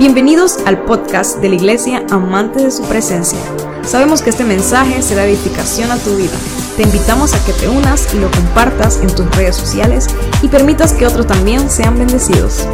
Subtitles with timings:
[0.00, 3.38] Bienvenidos al podcast de la Iglesia Amante de su Presencia.
[3.82, 6.38] Sabemos que este mensaje será edificación a tu vida.
[6.78, 10.06] Te invitamos a que te unas y lo compartas en tus redes sociales
[10.40, 12.66] y permitas que otros también sean bendecidos.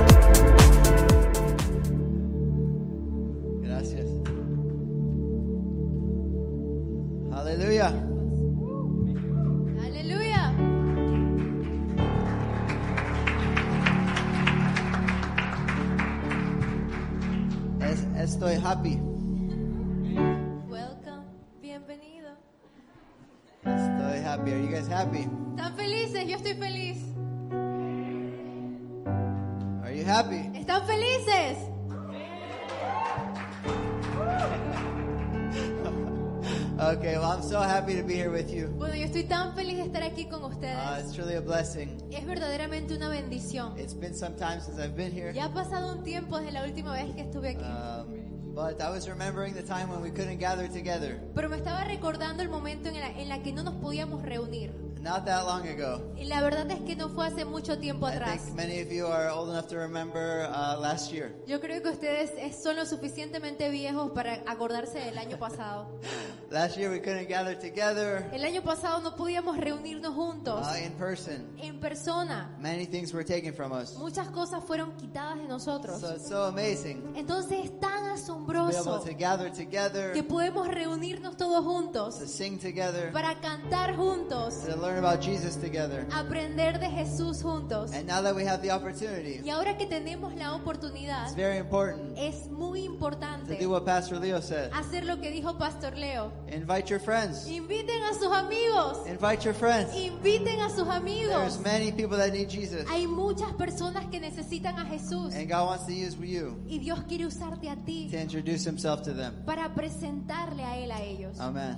[40.57, 41.05] Uh, ustedes.
[41.05, 42.01] it's truly a blessing.
[42.11, 43.79] Es verdaderamente una bendición.
[43.79, 45.33] It's been some time since I've been here.
[45.33, 47.65] Ya ha pasado un tiempo desde la última vez que estuve aquí.
[47.65, 51.21] Um, but I was remembering the time when we couldn't gather together.
[51.35, 54.73] Pero me estaba recordando el momento en la, en la que no nos podíamos reunir.
[55.01, 56.01] Not that long ago.
[56.17, 58.41] Y la verdad es que no fue hace mucho tiempo I atrás.
[58.45, 60.49] think many of you are old enough to remember
[60.81, 61.33] last year.
[61.47, 65.87] Yo creo que ustedes es- son lo suficientemente viejos para acordarse del año pasado.
[66.51, 70.93] Last year we couldn't gather together El año pasado no podíamos reunirnos juntos, uh, in
[70.95, 71.47] person.
[71.59, 72.51] en persona.
[72.59, 73.97] Many things were taken from us.
[73.99, 76.01] Muchas cosas fueron quitadas de nosotros.
[76.01, 81.37] So it's so amazing Entonces es tan to asombroso to gather together, que podemos reunirnos
[81.37, 86.07] todos to juntos sing together, para cantar juntos, to learn about Jesus together.
[86.13, 87.93] aprender de Jesús juntos.
[87.93, 91.59] And now that we have the opportunity, Y ahora que tenemos la oportunidad, it's very
[91.59, 94.71] important es muy to importante do what Pastor Leo said.
[94.73, 96.33] hacer lo que dijo Pastor Leo.
[96.49, 97.47] Invite your friends.
[97.47, 99.07] Inviten a sus amigos.
[99.07, 99.95] Invite your friends.
[99.95, 101.59] Inviten a sus There's amigos.
[101.61, 102.85] many people that need Jesus.
[102.91, 105.35] Hay muchas personas que necesitan a Jesús.
[105.35, 109.03] And God wants to use you Y Dios quiere usarte a ti to introduce himself
[109.03, 109.35] to them.
[109.45, 111.39] para presentarle a Él a ellos.
[111.41, 111.77] Amen.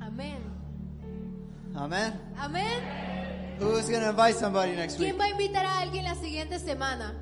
[0.00, 0.51] Amén.
[1.76, 2.18] Amen.
[2.38, 2.82] Amén.
[3.58, 5.08] Who's going to invite somebody next week?
[5.14, 7.14] ¿Quién va a invitar a alguien la siguiente semana?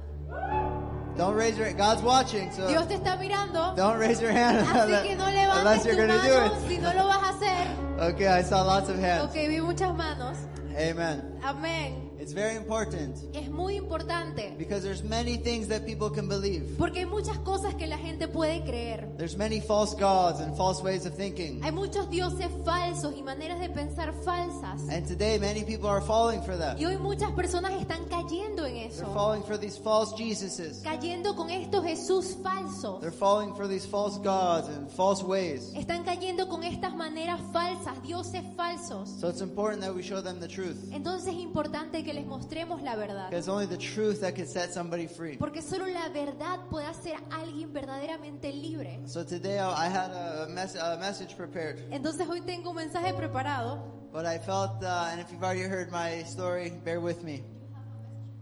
[1.17, 3.77] Don't raise your God's watching, so Dios te está mirando.
[3.77, 6.55] don't raise your hand Así que no unless levantes you're tu going to do mano
[6.55, 6.69] it.
[6.69, 8.11] si no lo vas a hacer.
[8.15, 9.25] Okay, I saw lots of hands.
[9.25, 10.39] Ok, vi muchas manos.
[10.77, 11.39] Amen.
[11.43, 12.10] Amén.
[12.21, 16.77] It's very important Es muy importante because there's many things that people can believe.
[16.77, 19.09] porque hay muchas cosas que la gente puede creer.
[19.17, 21.63] There's many false gods and false ways of thinking.
[21.63, 24.87] Hay muchos dioses falsos y maneras de pensar falsas.
[24.91, 26.79] And today many people are falling for that.
[26.79, 30.83] Y hoy muchas personas están cayendo en They're falling for these false Jesuses.
[30.83, 33.01] Cayendo con estos Jesús falsos.
[33.01, 35.73] They're falling for these false gods and false ways.
[35.75, 39.09] Están cayendo con estas maneras falsas, dioses falsos.
[39.19, 40.77] So it's important that we show them the truth.
[40.93, 43.31] Entonces es importante que les mostremos la verdad.
[43.31, 45.37] Because only the truth that can set somebody free.
[45.37, 49.01] Porque solo la verdad puede hacer a alguien verdaderamente libre.
[49.07, 51.79] So today I I had a, mes- a message prepared.
[51.91, 53.79] Entonces hoy tengo un mensaje preparado,
[54.13, 57.45] But I felt, uh, and if you've already heard my story, bear with me.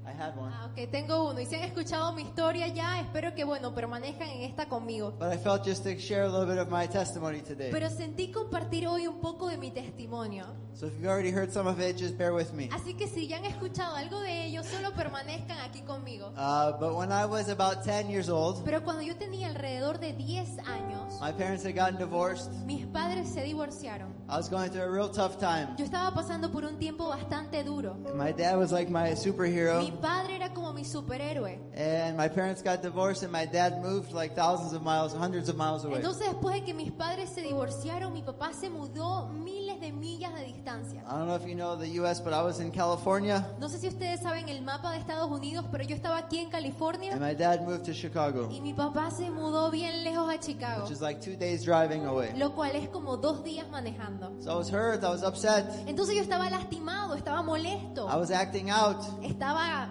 [0.09, 0.51] I had one.
[0.55, 1.39] Ah, tengo uno.
[1.39, 5.13] Y si han escuchado mi historia ya, espero que, bueno, permanezcan en esta conmigo.
[5.19, 7.71] But I felt just to share a little bit of my testimony today.
[7.71, 10.47] Pero sentí compartir hoy un poco de mi testimonio.
[10.73, 12.69] So if you've already heard some of it, just bear with me.
[12.71, 16.33] Así que si ya han escuchado algo de ello, solo permanezcan aquí conmigo.
[16.37, 20.13] Uh, but when I was about 10 years old, Pero cuando yo tenía alrededor de
[20.13, 22.51] 10 años, my parents had gotten divorced.
[22.65, 24.15] mis padres se divorciaron.
[24.29, 25.75] I was going through a real tough time.
[25.77, 27.97] Yo estaba pasando por un tiempo bastante duro.
[28.15, 29.98] My dad was like my Mi superhero.
[30.01, 31.59] Padre era como mi superhéroe.
[31.77, 35.57] And my parents got divorced, and my dad moved like thousands of miles, hundreds of
[35.57, 35.97] miles away.
[35.97, 40.35] Entonces después de que mis padres se divorciaron, mi papá se mudó miles de millas
[40.35, 41.03] de distancia.
[41.07, 43.79] I don't know if you know the U.S., but I was in California, No sé
[43.79, 47.17] si ustedes saben el mapa de Estados Unidos, pero yo estaba aquí en and California
[47.17, 50.91] my dad moved to Chicago, y mi papá se mudó bien lejos a Chicago, which
[50.93, 52.33] is like two days driving away.
[52.37, 54.33] lo cual es como dos días manejando.
[54.43, 58.31] So I was hurt, I was upset, Entonces yo estaba lastimado, estaba molesto, I was
[58.31, 58.99] acting out.
[59.23, 59.88] estaba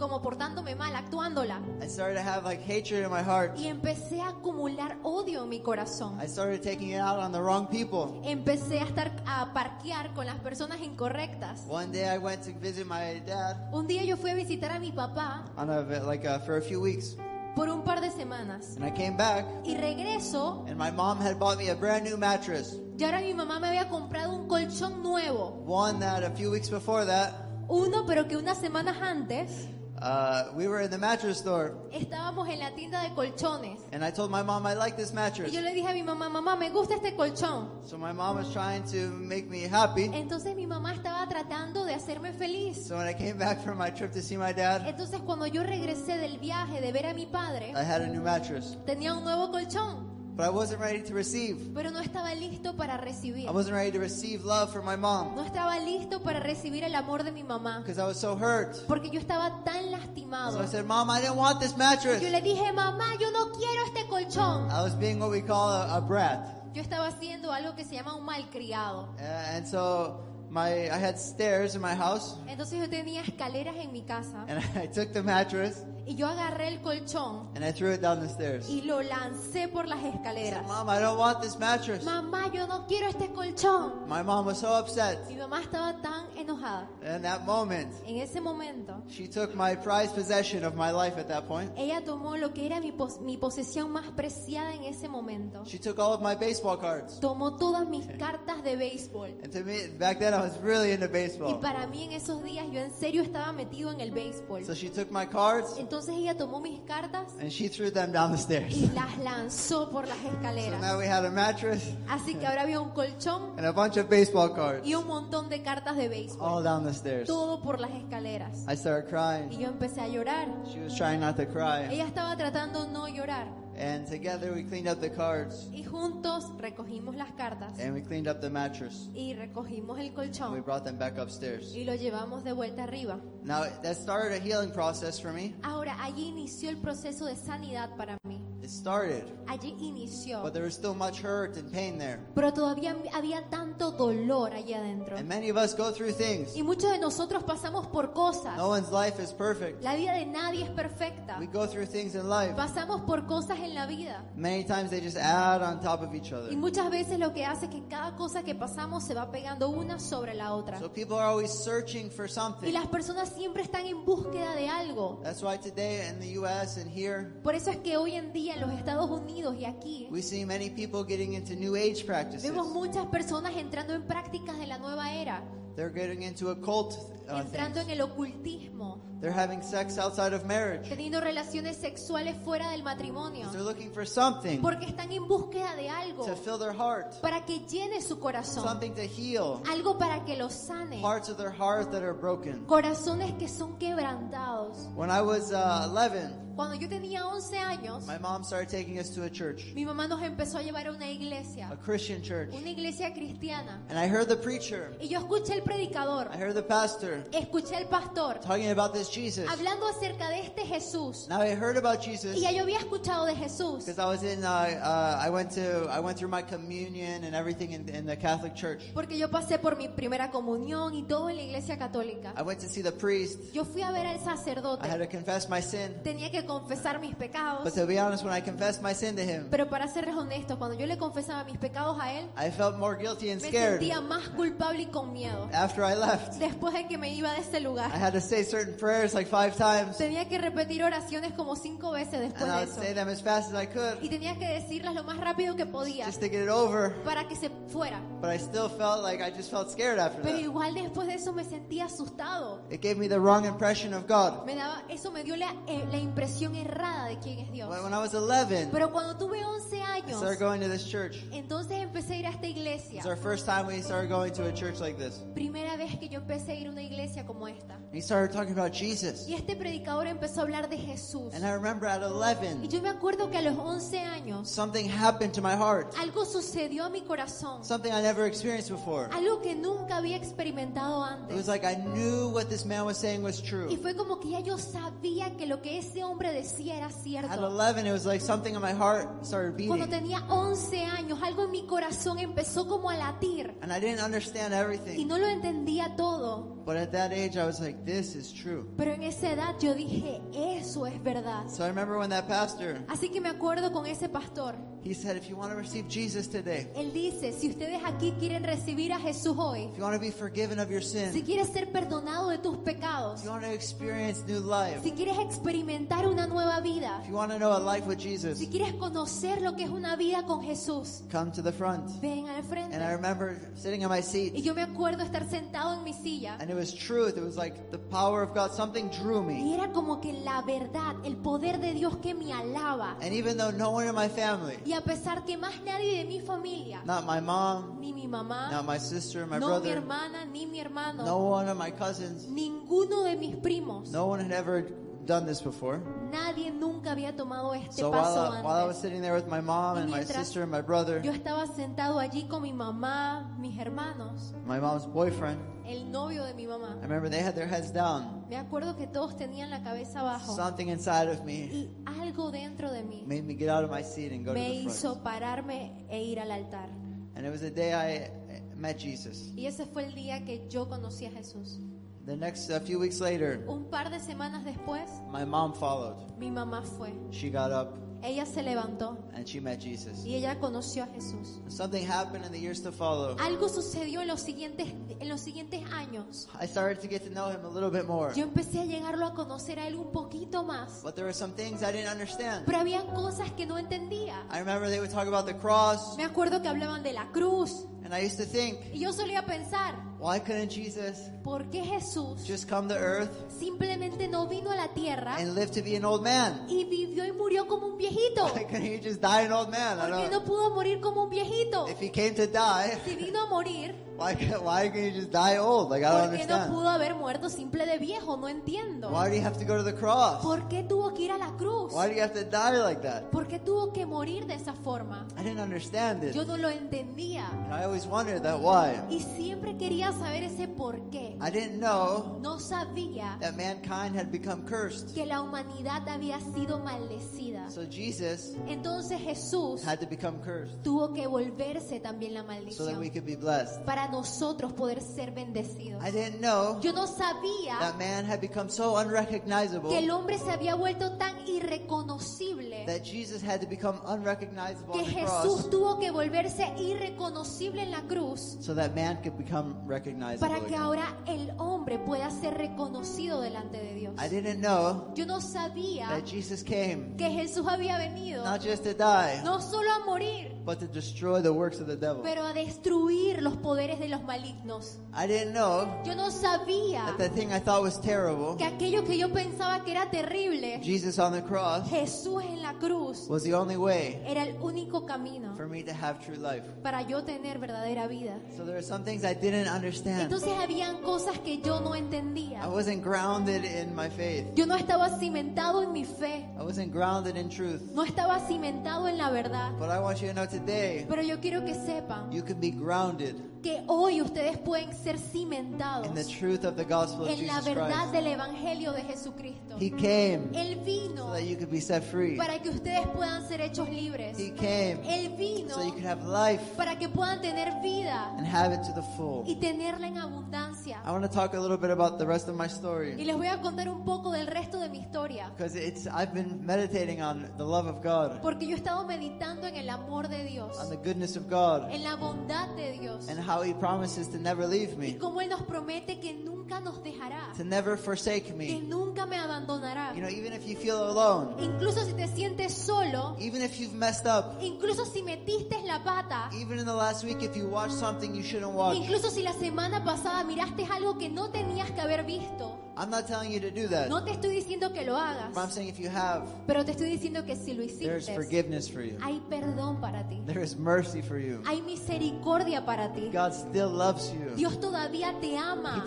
[0.00, 1.60] como portándome mal, actuándola.
[1.80, 3.56] I started to have like hatred in my heart.
[3.56, 6.18] Y empecé a acumular odio en mi corazón.
[6.20, 8.20] I started taking it out on the wrong people.
[8.24, 11.64] Empecé a estar a parquear con las personas incorrectas.
[11.68, 14.80] One day I went to visit my dad Un día yo fui a visitar a
[14.80, 17.16] mi papá on a like uh, for a few weeks,
[17.54, 18.76] por un par de semanas.
[18.76, 22.16] and I came back, Y regreso and my mom had bought me a brand new
[22.16, 25.62] mattress, y ahora mi mamá me había comprado un colchón nuevo.
[25.66, 27.32] one that a few weeks before that
[27.68, 29.68] Uno, pero que unas semanas antes
[30.02, 33.78] uh, we were in the mattress store, Estábamos en la tienda de colchones.
[33.92, 35.52] and I told my mom I like this Y mattress.
[35.52, 37.68] yo le dije a mi mamá, mamá, me gusta este colchón.
[37.86, 40.10] So my mom was trying to make me happy.
[40.12, 42.86] Entonces mi mamá estaba tratando de hacerme feliz.
[42.86, 45.62] So when I came back from my trip to see my dad, Entonces cuando yo
[45.62, 48.76] regresé del viaje de ver a mi padre, I had a new mattress.
[48.86, 51.56] tenía un nuevo colchón, But I wasn't ready to receive.
[51.74, 53.46] pero no estaba listo para recibir.
[53.48, 56.94] I wasn't ready to receive love from my mom No estaba listo para recibir el
[56.94, 58.86] amor de mi mamá, because I was so hurt.
[58.86, 60.62] porque yo estaba tan So lastimado.
[60.62, 62.22] I said, Mom, I didn't want this Yo mattress.
[62.22, 64.70] le dije, mamá, yo no quiero este colchón.
[64.70, 66.72] I was being what we call a, a brat.
[66.72, 69.08] Yo estaba haciendo algo que se llama un malcriado.
[69.18, 73.92] Uh, and so my, I had stairs in my house, Entonces yo tenía escaleras en
[73.92, 77.92] mi casa and I took the mattress y yo agarré el colchón and I threw
[77.92, 78.68] it down the stairs.
[78.68, 80.66] y lo lancé por las I said, escaleras.
[80.66, 82.02] Mom, I don't want this mattress.
[82.04, 84.08] Mamá, yo no quiero este colchón.
[84.08, 85.18] My mom was so upset.
[85.28, 86.88] Mi mamá estaba tan enojada.
[87.02, 91.28] In that moment, En ese momento, she took my prized possession of my life at
[91.28, 91.70] that point.
[91.76, 95.62] ella tomó lo que era mi, pos- mi posesión más preciada en ese momento.
[95.64, 97.20] She took all of my baseball cards.
[97.20, 99.28] Tomó todas mis cartas de béisbol.
[99.44, 101.60] And to me, back then, I was really into Y baseball.
[101.60, 104.64] para mí en esos días yo en serio estaba metido en el béisbol.
[104.64, 108.32] So she took my cards Entonces ella tomó mis cartas and she threw them down
[108.32, 108.72] the stairs.
[108.76, 110.80] y las lanzó por las So escaleras.
[110.80, 114.08] now we had a mattress Así que ahora había un colchón and a bunch of
[114.08, 116.64] baseball cards y un montón de cartas de all béisbol.
[116.64, 117.26] down the stairs.
[117.26, 118.64] Todo por las escaleras.
[118.68, 119.50] I started Y crying.
[119.60, 120.48] yo empecé a llorar.
[120.72, 121.88] She was trying not to cry.
[121.90, 123.46] Ella estaba tratando no llorar.
[123.80, 128.28] And together we cleaned up the cards Y juntos recogimos las cartas and we cleaned
[128.28, 129.08] up the mattress.
[129.14, 131.74] y recogimos el We colchón brought them back upstairs.
[131.74, 133.18] y lo llevamos de vuelta arriba.
[133.42, 135.54] Now that started a healing process for me.
[135.62, 138.38] Ahora, allí inició el proceso de sanidad para mí.
[138.70, 140.42] It started, Allí inició.
[140.44, 142.20] but there was still much hurt and pain there.
[142.36, 145.16] Pero todavía había tanto dolor allí adentro.
[145.16, 146.54] And many of us go through things.
[146.56, 148.56] Y muchos de nosotros pasamos por cosas.
[148.56, 149.82] No one's life is perfect.
[149.82, 151.36] La vida de nadie es perfecta.
[151.40, 152.54] We go through things in life.
[152.54, 154.22] Pasamos por cosas en la vida.
[154.36, 156.56] Many times they just add on top of each Y other.
[156.56, 159.98] muchas veces lo que hace es que cada cosa que pasamos se va pegando una
[159.98, 160.78] sobre la otra.
[160.78, 162.72] So people are always searching for Y something.
[162.72, 165.18] las personas siempre están en búsqueda de algo.
[165.24, 168.59] That's why today in the US and here, Por eso es que hoy en día
[168.60, 172.42] en los Estados Unidos y aquí we see many people getting into new age practices.
[172.42, 175.42] vemos muchas personas entrando en prácticas de la nueva era,
[175.76, 176.94] They're getting into occult
[177.30, 177.86] uh, entrando things.
[177.86, 180.88] en el ocultismo, They're having sex outside of marriage.
[180.88, 185.88] teniendo relaciones sexuales fuera del matrimonio, They're looking for something porque están en búsqueda de
[185.88, 190.24] algo to fill their heart, para que llene su corazón, something to heal algo para
[190.24, 192.64] que lo sane, parts of their heart that are broken.
[192.66, 194.88] corazones que son quebrantados.
[194.96, 199.08] When I was uh, 11, Cuando yo tenía 11 años, my mom started taking us
[199.14, 202.50] to a church, mi mamá nos empezó a llevar a una a iglesia, Christian church.
[202.52, 206.54] una iglesia cristiana, And I heard the preacher, y yo escuché el predicador, I heard
[206.54, 209.48] the pastor escuché al pastor talking about this Jesus.
[209.48, 211.26] hablando acerca de este Jesús.
[211.30, 213.86] Now I heard about Jesus Y ya yo había escuchado de Jesús.
[213.86, 214.48] because I was in, uh,
[214.84, 218.54] uh, I went to, I went through my communion and everything in, in the Catholic
[218.54, 218.82] church.
[218.92, 222.34] Porque yo pasé por mi primera comunión y todo en la iglesia católica.
[222.36, 223.50] I went to see the priest.
[223.54, 224.98] Yo fui a ver al I had sacerdote.
[224.98, 225.94] to confess my sin.
[226.02, 227.72] Tenía que confesar mis But pecados.
[227.74, 230.76] to be honest, when I confessed my sin to him, Pero para serles honestos, cuando
[230.76, 234.00] yo le confesaba mis pecados a él, I felt more guilty and me scared sentía
[234.00, 235.48] más culpable y con miedo.
[235.52, 236.34] after I left.
[236.38, 239.28] Después de que me iba de ese I lugar, had to say certain prayers like
[239.30, 242.94] five times, tenía que repetir oraciones como cinco veces después and I de say eso.
[242.94, 246.06] them as fast as I could Y tenía que decirlas lo más rápido que podía
[246.06, 246.94] just to get it over.
[247.04, 248.00] para que se fuera.
[248.20, 250.42] But I still felt like I just felt scared after Pero that.
[250.44, 252.60] igual después de eso me sentía asustado.
[252.70, 254.44] It gave me the wrong impression of God.
[254.46, 257.68] Me daba, eso me dio la, eh, la impresión errada de quién es Dios.
[257.68, 261.16] When I was 11, Pero cuando tuve 11 I años, started going to this church.
[261.32, 263.02] entonces empecé a ir a esta It's iglesia.
[263.06, 265.20] our first time we started going to a church like this.
[265.34, 267.74] Primera vez que yo empecé a ir a una iglesia como esta.
[267.74, 269.26] And he started talking about Jesus.
[269.28, 271.34] Y este predicador empezó a hablar de Jesús.
[271.34, 274.88] And I remember at Y 11, yo me acuerdo que a los 11 años something
[274.88, 275.92] happened to my heart.
[275.98, 277.64] algo sucedió a mi corazón.
[277.64, 279.08] Something I never experienced before.
[279.12, 281.48] Algo que nunca había experimentado It was antes.
[281.48, 283.76] like I knew what this man was saying was Y true.
[283.78, 287.46] fue como que ya yo sabía que lo que ese hombre decía era At cierto.
[287.48, 291.50] 11, it was like something in my heart started Cuando tenía 11 años, algo en
[291.50, 293.56] mi corazón empezó como a latir.
[293.62, 295.06] And I didn't understand Y everything.
[295.08, 296.58] no lo entendía todo.
[296.66, 298.66] But at that age, I was like, this is true.
[298.76, 301.48] Pero en esa edad yo dije, eso es verdad.
[301.48, 304.54] So I remember when that pastor, Así que me acuerdo con ese pastor.
[304.82, 308.42] He said, if you want to receive Jesus today, Él dice, si ustedes aquí quieren
[308.44, 311.48] recibir a Jesús hoy, if you want to be forgiven of your si sin, quieres
[311.52, 316.06] ser perdonado de tus if pecados, you want to experience new life, si quieres experimentar
[316.06, 319.42] una nueva vida, if you want to know a life with Jesus, si quieres conocer
[319.42, 321.88] lo que es una vida con Jesús, come to the front.
[322.00, 322.92] ven al And I frente.
[322.96, 326.48] remember sitting in my Y seat, yo me acuerdo estar sentado en mi silla and
[326.50, 327.16] it was truth.
[327.18, 328.52] It was like the power of God.
[328.52, 329.40] Something drew me.
[329.42, 332.96] y era como que la verdad, el poder de Dios que me alaba.
[333.02, 336.04] And even though no one in my family, Y a pesar que más nadie de
[336.04, 339.78] mi familia, not my mom, ni mi mamá, not my sister, my no mi brother,
[339.78, 344.20] hermana, ni mi hermano, no one of my cousins, ninguno de mis primos, no one
[344.20, 344.68] had ever
[345.10, 345.80] done this before.
[346.12, 348.82] nadie nunca había tomado este So while paso I, while I was antes.
[348.82, 351.98] sitting there with my mom Y and my sister and my brother, Yo estaba sentado
[351.98, 356.76] allí con mi mamá, mis hermanos, my mom's boyfriend, el novio de mi mamá.
[356.80, 358.24] I remember they had their heads down.
[358.30, 362.70] Me acuerdo que todos tenían la cabeza abajo Something inside of me y algo dentro
[362.70, 364.76] de mí made me get out of my seat and go to me the front.
[364.76, 366.68] hizo pararme e ir al altar.
[367.16, 368.08] And it was the day I
[368.54, 369.32] met Jesus.
[369.34, 371.58] Y ese fue el día que yo conocí a Jesús.
[372.06, 375.96] The next a few weeks later, Un par de semanas después, my mom followed.
[376.18, 376.92] mi mamá fue.
[377.10, 380.02] She got up Ella se levantó and she met Jesus.
[380.06, 381.38] y ella conoció a Jesús.
[381.48, 383.14] Something happened in the years to follow.
[383.18, 386.26] Algo sucedió en los siguientes, en los siguientes años.
[386.40, 388.14] I started to get to know him a little bit more.
[388.14, 390.80] Yo empecé a llegarlo a conocer a él un poquito más.
[390.82, 392.46] But there were some things I didn't understand.
[392.46, 394.14] Pero había cosas que no entendía.
[394.32, 397.66] I remember they would talk about the cross, Me acuerdo que hablaban de la cruz
[397.90, 402.24] and I used to think, y yo solía pensar, why couldn't Jesus ¿por qué Jesús
[402.24, 405.84] just come to earth simplemente no vino a la tierra and live to be an
[405.84, 406.46] old man?
[406.48, 408.26] y vivió y murió como un viejito?
[408.32, 409.78] Why couldn't he just die an old man?
[409.78, 411.68] I ¿Por qué don't no pudo morir como un viejito?
[411.68, 415.10] If he came to die, Si vino a morir, why can't, why can't he just
[415.12, 415.70] die old?
[415.70, 416.52] Like I don't ¿por qué no understand.
[416.52, 418.16] pudo haber muerto simple de viejo?
[418.16, 418.88] No entiendo.
[418.90, 420.22] Why do you have to go to the cross?
[420.22, 421.72] ¿Por qué tuvo que ir a la cruz?
[421.74, 423.10] Why do you have to die like that?
[423.10, 425.06] ¿Por qué tuvo que morir de esa forma?
[425.18, 426.14] I didn't understand it.
[426.14, 428.80] Yo no lo entendía And I always wondered that why.
[428.88, 431.16] y siempre quería saber ese por qué.
[431.20, 434.94] I didn't know No sabía that mankind had become cursed.
[434.94, 437.50] que la humanidad había sido maldecida.
[437.50, 442.78] So Jesus Entonces Jesús had to become cursed tuvo que volverse también la so that
[442.78, 443.64] we maldición could be blessed.
[443.64, 445.82] para nosotros poder ser bendecidos.
[445.84, 450.18] I didn't know Yo no sabía that man had become so unrecognizable que el hombre
[450.18, 455.42] se había vuelto tan irreconocible that Jesus had to become unrecognizable que on the Jesús
[455.42, 460.40] cross tuvo que volverse irreconocible en la cruz so that man could become recognizable para
[460.40, 460.60] que again.
[460.60, 463.94] ahora el hombre pueda ser reconocido delante de Dios.
[463.98, 468.64] I didn't know Yo no sabía that Jesus came que Jesús había venido not just
[468.64, 472.02] to die, no solo a morir, but to destroy the works of the devil.
[472.02, 474.78] pero a destruir los poderes de los malignos.
[474.92, 478.84] I didn't know Yo no sabía that the thing I thought was terrible, que aquello
[478.84, 483.22] que yo pensaba que era terrible, Jesus on the cross, Jesús en la cruz, was
[483.22, 486.42] the only way era el único camino for me to have true life.
[486.62, 488.18] para yo tener verdadera vida.
[488.36, 490.02] So there are some things I didn't understand.
[490.10, 492.48] Entonces habían cosas que yo no I entendía.
[492.50, 494.26] wasn't grounded in my faith.
[494.34, 497.60] Yo no estaba cimentado en mi fe, I wasn't grounded in truth.
[497.72, 499.52] no estaba cimentado en la verdad.
[499.58, 502.50] But I want you to know today, Pero yo quiero que sepan you can be
[502.50, 507.26] grounded que hoy ustedes pueden ser in the cimentados truth of the gospel of en
[507.26, 507.92] la Jesus verdad Christ.
[507.92, 509.56] del Evangelio de Jesucristo.
[509.58, 512.16] He came Él so vino that you could be set free.
[512.16, 514.18] para que ustedes puedan ser hechos libres.
[514.18, 518.26] He came Él vino so you could have life para que puedan tener vida and
[518.26, 519.24] have it to the full.
[519.26, 520.80] y tenerla en abundancia.
[520.84, 523.16] I want to talk a little bit about the rest of my Y story les
[523.16, 527.00] voy a contar un poco del resto de mi historia, because it's I've been meditating
[527.02, 530.58] on the love of God, porque yo he estado meditando en el amor de Dios,
[530.58, 534.18] on the goodness of God, en la bondad de Dios, and how He promises to
[534.18, 538.24] never leave y me, cómo Él nos promete que nunca nos dejará, to never forsake
[538.28, 538.60] que me.
[538.62, 539.94] nunca me abandonará.
[539.94, 543.74] You know, even if you feel alone, Incluso si te sientes solo, even if you've
[543.74, 547.74] messed up, incluso si metiste la pata, even in the last week, if you watched
[547.74, 548.76] something you shouldn't watch.
[548.76, 553.06] incluso si la semana pasada miraste algo que no tenías que haber visto, I'm not
[553.06, 553.88] telling you to do that.
[553.90, 556.70] no te estoy diciendo que lo But I'm hagas, saying if you have, pero te
[556.72, 558.96] estoy diciendo que si lo hiciste, forgiveness for you.
[559.02, 561.42] hay perdón para ti, There is mercy for you.
[561.44, 563.10] hay misericordia para ti.
[563.12, 564.34] God still loves you.
[564.36, 565.82] Dios todavía te He ama.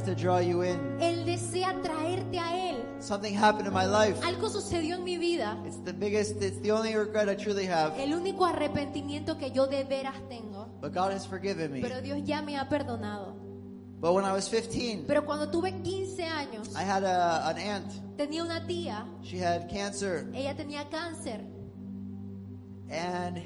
[0.00, 0.98] Desires to draw you in.
[1.00, 2.76] Él desea traerte a Él.
[3.00, 4.20] Something happened in my life.
[4.24, 5.58] Algo sucedió en mi vida.
[5.66, 7.94] It's the biggest, it's the only regret I truly have.
[7.98, 10.68] El único arrepentimiento que yo de veras tengo.
[10.80, 11.80] But God has forgiven me.
[11.80, 13.36] Pero Dios ya me ha perdonado.
[14.00, 17.92] But when I was 15, Pero cuando tuve 15 años, I had a, an aunt.
[18.16, 19.04] tenía una tía.
[19.22, 20.26] She had cancer.
[20.34, 21.40] Ella tenía cáncer.
[22.90, 23.42] And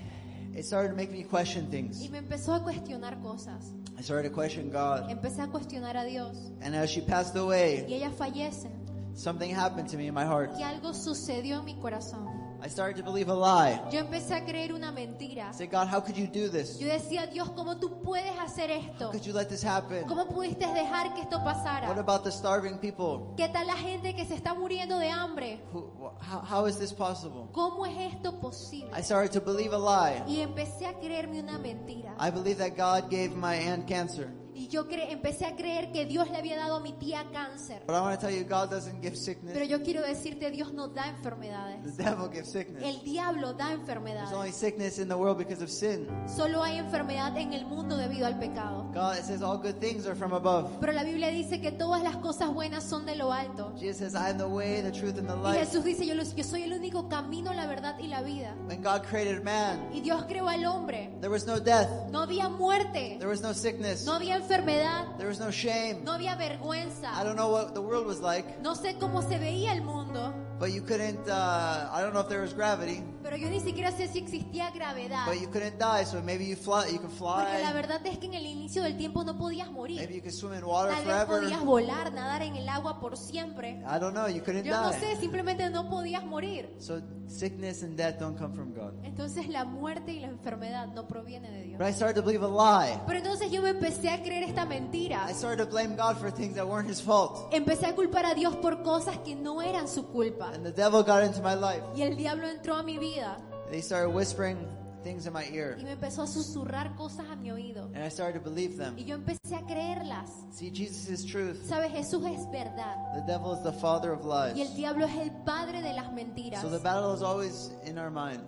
[0.57, 2.11] it started to make me question Y things.
[2.11, 3.75] me empezó a cuestionar cosas.
[4.05, 5.09] Started to question God.
[5.11, 6.37] Empecé a cuestionar a Dios.
[6.61, 8.69] And as she passed away, Y ella fallece.
[9.15, 10.51] something happened to me in my heart.
[10.59, 12.34] Y algo sucedió en mi corazón.
[12.65, 13.79] I started to believe a lie.
[13.93, 15.51] Yo empecé a creer una mentira.
[15.51, 16.79] I said, God, how could you do this?
[16.79, 19.09] Yo decía, Dios, ¿cómo tú puedes hacer esto?
[19.09, 20.07] How could you let this happen?
[20.07, 21.87] ¿Cómo pudiste dejar que esto pasara?
[21.89, 23.35] What about the starving people?
[23.37, 25.61] ¿Qué tal la gente que se está muriendo de hambre?
[25.75, 27.51] Who, how, how is this possible?
[27.53, 28.91] ¿Cómo es esto posible?
[28.99, 30.23] I started to believe a lie.
[30.27, 32.15] Y empecé a creerme una mentira.
[32.19, 34.31] I believe that God gave my aunt cancer.
[34.55, 37.83] Y yo empecé a creer que Dios le había dado a mi tía cáncer.
[37.87, 39.69] But I want to tell you, God doesn't give Pero sickness.
[39.69, 41.97] yo quiero decirte, Dios no da The enfermedades.
[41.97, 42.83] devil gives sickness.
[42.85, 44.55] El diablo da There's only enfermedades.
[44.55, 46.07] sickness in the world because of sin.
[46.27, 48.91] Solo hay enfermedad en el mundo debido al pecado.
[48.95, 50.71] God it says all good things are from above.
[50.81, 53.73] Pero la Biblia dice que todas las cosas buenas son de lo alto.
[53.77, 55.59] Jesus says, I am the way, the truth, and the Y.
[55.59, 58.55] Jesús dice, yo, soy el único camino, la verdad y la vida.
[58.69, 61.11] When God created man, Y Dios creó al hombre.
[61.21, 65.29] there was no death, No había muerte, there was no sickness, no había enfermedad, there
[65.29, 66.03] was no shame.
[66.05, 67.23] no había I vergüenza.
[67.25, 70.35] don't know what the world was like, No sé cómo se veía el mundo,
[70.65, 73.91] but you couldn't, uh, I don't know if there was gravity, pero yo ni siquiera
[73.93, 75.27] sé si existía gravedad.
[75.27, 78.17] but you couldn't die, so maybe you fly, you could Porque la fly, verdad es
[78.19, 80.11] que en el inicio del tiempo no podías maybe morir.
[80.11, 83.83] you could swim in water Tal vez podías volar, nadar en el agua por siempre.
[83.87, 85.17] I don't know, you couldn't Yo no sé, die.
[85.21, 86.75] simplemente no podías morir.
[86.79, 88.95] So sickness and death don't come from God.
[89.03, 91.79] Entonces la muerte y la enfermedad no proviene de Dios.
[91.79, 92.99] But I started to believe a lie.
[93.07, 95.27] Pero entonces yo me empecé a creer esta mentira.
[95.29, 97.53] I started to blame God for things that weren't His fault.
[97.53, 100.54] Empecé a culpar a Dios por cosas que no eran su culpa.
[100.55, 101.83] And the devil got into my life.
[101.97, 103.37] Y el diablo entró a mi vida
[103.71, 104.57] They started whispering
[105.03, 105.77] things in my ear.
[105.79, 107.87] y me empezó a susurrar cosas a mi oído.
[107.95, 108.95] And I started to believe them.
[108.97, 110.31] Y yo empecé a creerlas.
[110.53, 111.63] See, Jesus is truth.
[111.67, 113.13] Sabes, Jesús es verdad.
[113.15, 114.77] The devil is the father of Y el lies.
[114.77, 116.63] diablo es el padre de las mentiras.
[116.63, 118.45] So the battle is always in our mind.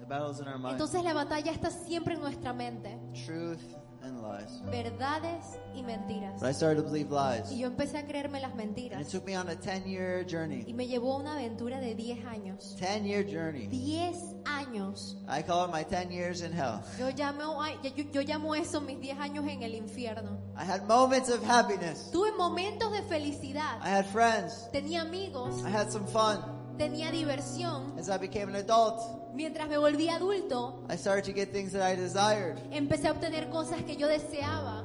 [0.00, 0.72] The battle is in our mind.
[0.72, 2.98] Entonces la batalla está siempre en nuestra mente.
[3.24, 3.62] Truth
[4.10, 4.60] and lies.
[4.70, 6.40] Verdades y mentiras.
[6.40, 7.50] But I started to believe Y lies.
[7.52, 9.08] yo empecé a creerme las And it mentiras.
[9.08, 10.72] took me on a 10 year Y journey.
[10.72, 12.76] me llevó a una aventura de 10 años.
[12.78, 13.66] 10 year journey.
[13.68, 15.16] 10 años.
[15.28, 16.80] I call it my 10 years in hell.
[16.98, 20.38] Yo llamo, ay, yo, yo llamo eso mis 10 años en el infierno.
[20.56, 22.10] I had moments of happiness.
[22.12, 23.78] Tuve momentos de felicidad.
[23.82, 24.68] I had friends.
[24.72, 25.62] Tenía amigos.
[25.64, 26.38] I had some fun.
[26.80, 27.92] Tenía diversión.
[27.98, 29.02] As I became an adult,
[29.34, 32.56] Mientras me volví adulto, I started to get things that I desired.
[32.72, 34.84] empecé a obtener cosas que yo deseaba.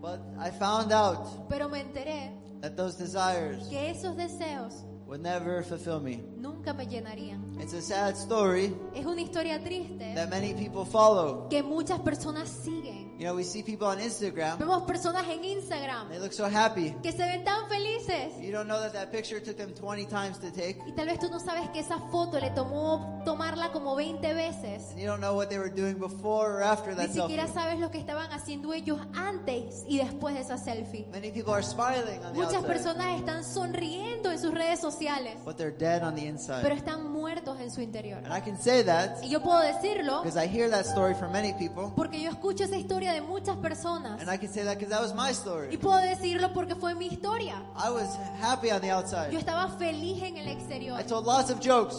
[0.00, 5.62] But I found out Pero me enteré that those desires que esos deseos would never
[5.62, 6.22] fulfill me.
[6.38, 7.54] nunca me llenarían.
[7.60, 11.48] It's a sad story Es una historia triste that many people follow.
[11.50, 13.01] que muchas personas siguen.
[13.18, 16.94] You know, we see people on Instagram, Vemos personas en Instagram they look so happy.
[17.02, 18.32] que se ven tan felices.
[18.40, 20.78] You don't know that that picture took them 20 times to take.
[20.86, 24.90] Y tal vez tú no sabes que esa foto le tomó tomarla como 20 veces.
[24.90, 27.54] And you don't know what they were doing before or after Ni that siquiera selfie.
[27.54, 31.06] sabes lo que estaban haciendo ellos antes y después de esa selfie.
[31.12, 35.36] Many people are smiling on the Muchas outside, personas están sonriendo en sus redes sociales,
[35.44, 36.72] but they're dead on the pero inside.
[36.76, 38.18] están muertos en su interior.
[38.24, 41.30] And I can say that Y yo puedo decirlo because I hear that story from
[41.32, 41.92] many people.
[41.94, 44.20] porque yo escucho esa historia de muchas personas.
[44.20, 45.76] And I can say that because that was my Y story.
[45.78, 47.54] puedo decirlo porque fue mi historia.
[47.76, 49.32] I was happy on the Yo outside.
[49.36, 50.98] estaba feliz en el exterior.
[51.00, 51.96] I told lots of jokes.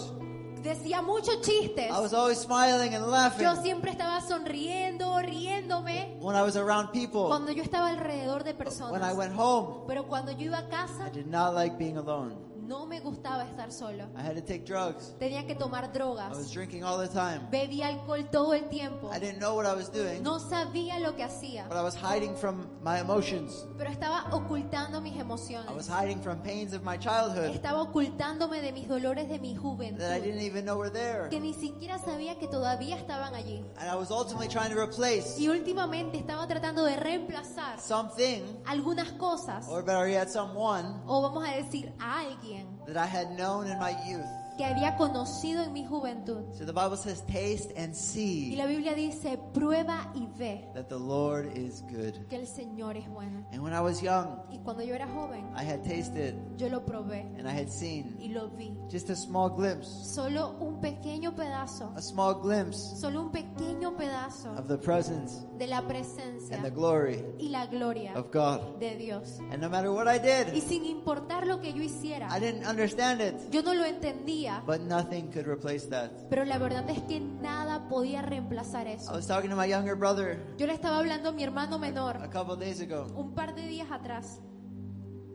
[0.61, 1.91] Decía muchos chistes.
[1.91, 6.91] I was always smiling and Yo laughing siempre estaba sonriendo, riéndome when I was around
[6.91, 7.27] people.
[7.27, 9.15] cuando yo estaba alrededor de When I personas.
[9.17, 12.37] went home, Pero cuando yo iba a I casa, did not like being alone.
[12.67, 14.05] No me gustaba estar solo.
[14.17, 15.13] I had to take drugs.
[15.19, 16.51] Tenía que tomar I was drogas.
[16.53, 17.41] drinking all the time.
[17.51, 19.09] Bebía alcohol todo el tiempo.
[19.13, 21.95] I didn't know what I was doing, No sabía lo que hacía, but I was
[21.95, 23.65] hiding from my emotions.
[23.77, 25.87] pero estaba ocultando mis I was emociones.
[25.89, 29.61] hiding from pains of my childhood Estaba ocultándome de mis dolores de mi that I
[29.63, 31.29] juventud, didn't even know were there.
[31.29, 33.63] que ni siquiera sabía que todavía estaban allí.
[33.77, 39.11] And I was ultimately trying to replace Y últimamente estaba tratando de reemplazar something, algunas
[39.13, 42.52] cosas, or better yet, someone o vamos a decir a alguien
[42.87, 44.42] that I had known in my youth.
[44.57, 46.41] Que había conocido en mi juventud.
[46.53, 50.87] So the Bible says, taste and Y see la Biblia dice, prueba y ve that
[50.87, 52.13] the Lord is good.
[52.29, 53.45] que el Señor es bueno.
[53.51, 56.85] And when I was young, Y cuando yo era joven, I had tasted yo lo
[56.85, 58.77] probé and I had seen y lo vi.
[58.91, 64.51] just a small glimpse, Solo un pequeño pedazo, a small glimpse solo un pequeño pedazo
[64.57, 68.79] of the presence de la presencia and the glory y la gloria of God.
[68.79, 69.39] de Dios.
[69.51, 72.65] And no matter what I Y did, sin importar lo que yo hiciera, I didn't
[72.67, 76.09] understand it, yo no lo entendía, but nothing could replace that.
[76.29, 79.11] pero la verdad es que nada podía reemplazar I eso.
[79.13, 82.29] was talking to my younger brother Yo le estaba hablando a mi hermano a menor
[82.31, 84.39] couple days ago, un par de días atrás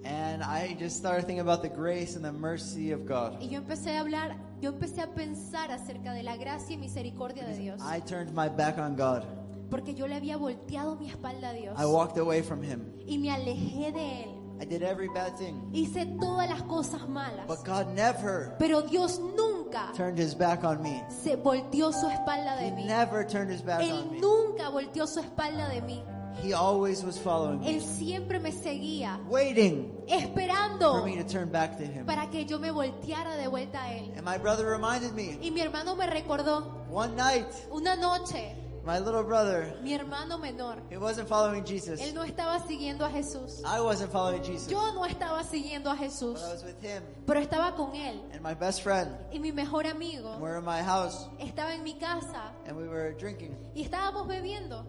[0.04, 3.40] and I just started thinking about the grace and the mercy of God.
[3.40, 7.44] y yo empecé a hablar, yo empecé a pensar acerca de la gracia y misericordia
[7.46, 9.24] de Dios, I turned my back on God.
[9.70, 12.92] porque yo le había volteado mi espalda a Dios I walked away from Him.
[13.06, 14.30] y me alejé de él.
[14.60, 15.70] I did every bad thing.
[15.72, 20.82] Hice todas las cosas malas, But God never, pero Dios nunca turned his back on
[20.82, 21.02] me.
[21.08, 22.84] se volteó su espalda de mí.
[22.86, 24.20] never turned his back on Él me.
[24.20, 26.02] nunca volteó su espalda de mí.
[26.42, 31.50] He always was following me, Él siempre me seguía, waiting esperando for me to turn
[31.50, 32.04] back to him.
[32.06, 34.12] para que yo me volteara de vuelta a Él.
[34.16, 38.98] And my brother reminded me Y mi hermano me recordó one night, una noche, my
[38.98, 42.00] little brother, mi hermano menor, he wasn't following Jesus.
[42.00, 43.62] él no estaba siguiendo a Jesús.
[43.64, 44.70] I wasn't following Jesus.
[44.70, 48.20] Yo no estaba siguiendo a Jesús, But I was with him pero estaba con Él.
[48.32, 49.10] and my best friend.
[49.32, 52.88] Y mi mejor And amigo we're in my house estaba en mi casa and we
[52.88, 53.56] were drinking.
[53.74, 54.84] y estábamos bebiendo.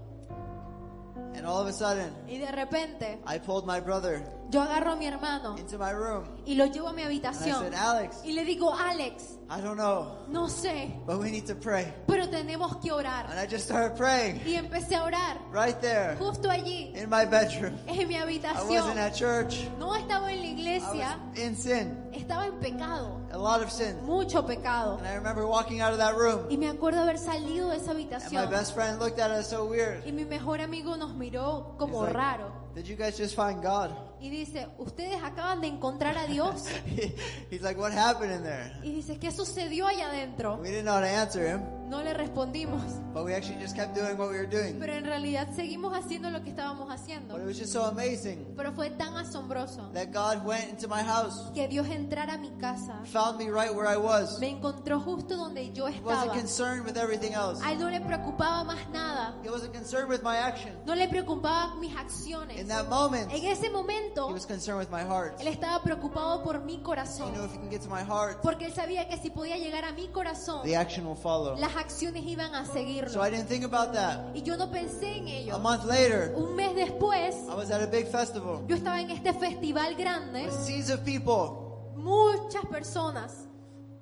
[1.35, 4.95] And all of a sudden, Y de repente I pulled my brother yo agarro a
[4.95, 7.59] mi hermano into my room y lo llevo a mi and I habitación.
[7.59, 11.55] said, Alex, Y le digo, Alex, I don't know, no sé, but we need to
[11.55, 11.91] pray.
[12.07, 13.27] pero tenemos que orar.
[13.29, 17.25] And I just started praying Y empecé a orar right there justo allí, in my
[17.25, 17.77] bedroom.
[17.87, 18.97] en mi I wasn't habitación.
[18.97, 19.67] at church.
[19.79, 23.71] No estaba en la I iglesia, was in sin, estaba en pecado, a lot of
[23.71, 23.95] sin.
[24.05, 24.97] mucho pecado.
[24.97, 27.91] And I remember walking out of that room Y me acuerdo haber salido de esa
[27.91, 28.49] and my habitación.
[28.49, 30.03] best friend looked at us so weird.
[30.05, 32.51] Y mi mejor amigo nos miró He's como like, raro.
[32.75, 33.91] Did you guys just find God?
[34.21, 36.65] Y dice, ¿ustedes acaban de encontrar a Dios?
[37.51, 38.71] He's like, what happened in there?
[38.83, 40.57] Y dice, ¿qué sucedió allá adentro?
[40.57, 42.81] We didn't know how to answer him, No le respondimos.
[43.13, 44.79] but we actually just kept doing what we were doing.
[44.79, 47.33] Pero en realidad seguimos haciendo lo que estábamos haciendo.
[47.33, 51.01] But it was just so amazing Pero fue tan asombroso that God went into my
[51.01, 53.01] house, que Dios entrara a mi casa.
[53.05, 54.39] found me right where I was.
[54.39, 56.31] Me encontró justo donde yo He estaba.
[56.33, 57.59] concerned with everything else.
[57.63, 59.35] A él no le preocupaba más nada.
[59.43, 60.73] He wasn't concerned with my action.
[60.85, 62.59] No le preocupaban mis acciones.
[62.59, 65.39] In that moment, En ese he momento, was concerned with my heart.
[65.41, 67.33] él estaba preocupado por mi corazón.
[67.33, 69.91] if he can get to my heart, Porque él sabía que si podía llegar a
[69.93, 71.55] mi corazón, the action will follow.
[71.57, 73.23] las acciones iban a So seguirlo.
[73.25, 74.19] I didn't think about that.
[74.35, 75.59] Y yo no pensé en A ello.
[75.59, 79.33] month later, Un mes después, I was at a big festival yo estaba en este
[79.33, 83.47] festival grande, with seas of people, muchas personas,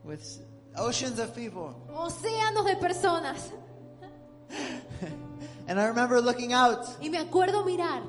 [0.03, 0.21] with
[0.75, 1.75] oceans of people.
[1.93, 3.51] océanos de personas.
[5.67, 8.01] And I remember looking out, Y me acuerdo mirar.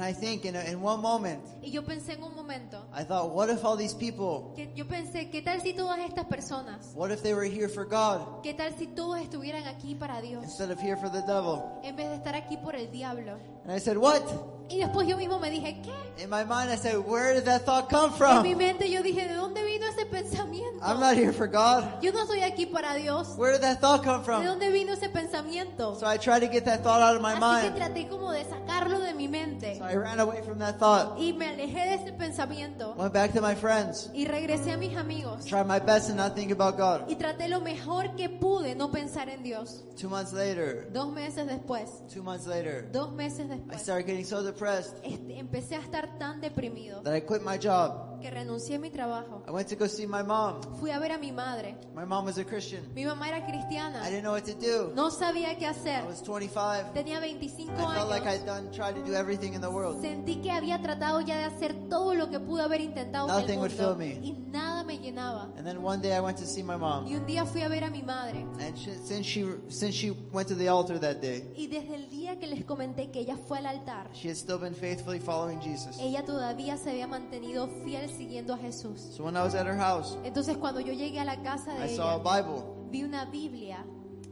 [0.00, 3.34] And I think in, in one moment, Y yo pensé en un momento, I thought,
[3.34, 7.10] what if all these people, que yo pensé, ¿qué tal si todas estas personas, what
[7.10, 10.70] if they were here for God qué tal si todos estuvieran aquí para Dios, instead
[10.70, 11.62] of here for the devil?
[11.82, 13.38] en vez de estar aquí por el diablo?
[13.64, 14.22] And I said, what?
[14.70, 16.22] Y después yo mismo me dije, ¿qué?
[16.22, 18.58] In my mind, I said, where did that thought come En mi from?
[18.58, 20.69] mente yo dije, ¿de dónde vino ese pensamiento?
[20.82, 22.02] I'm not here for God.
[22.02, 23.34] Yo no estoy aquí para Dios.
[23.36, 24.44] Where did that thought come ¿De from?
[24.44, 25.94] dónde vino ese pensamiento?
[25.96, 27.76] So I tried to get that thought out of my Así que mind.
[27.76, 29.76] traté como de sacarlo de mi mente.
[29.76, 32.94] So I ran away from that thought, Y me alejé de ese pensamiento.
[32.96, 35.44] went back to my friends, Y regresé a mis amigos.
[35.44, 37.04] tried my best to not think about God.
[37.10, 39.82] Y traté lo mejor que pude no pensar en Dios.
[40.00, 41.90] Two months later, Dos meses después.
[42.12, 43.80] two months later, Dos meses I después.
[43.82, 48.09] started getting so depressed este, empecé a estar tan deprimido that I quit my job.
[48.20, 49.42] Que renuncié a mi trabajo.
[49.48, 50.60] I went to go see my mom.
[50.78, 51.76] Fui a ver a mi madre.
[51.94, 52.82] My mom was a Christian.
[52.94, 54.02] Mi mamá era I cristiana.
[54.04, 54.92] didn't know what to do.
[54.94, 56.04] No sabía qué I hacer.
[56.06, 56.92] was 25.
[56.94, 58.40] Tenía 25 I felt like años.
[58.40, 60.00] I'd done tried to do everything in the world.
[60.00, 63.54] Sentí que había tratado ya de hacer todo lo que pude haber intentado en Nothing
[63.54, 64.26] el would mundo fill me.
[64.26, 65.44] y nada me llenaba.
[65.56, 67.06] And then one day I went to see my mom.
[67.06, 70.10] Y un día fui a ver a mi madre And she, since she since she
[70.32, 73.36] went to the altar that day, y desde el día que les comenté que ella
[73.36, 75.98] fue al altar, she had still been faithfully following Jesus.
[76.00, 79.00] ella todavía se había mantenido fiel siguiendo a Jesús.
[79.16, 81.88] So when I was at her house, Entonces cuando yo llegué a la casa I
[81.88, 83.84] de saw a Bible, vi una Biblia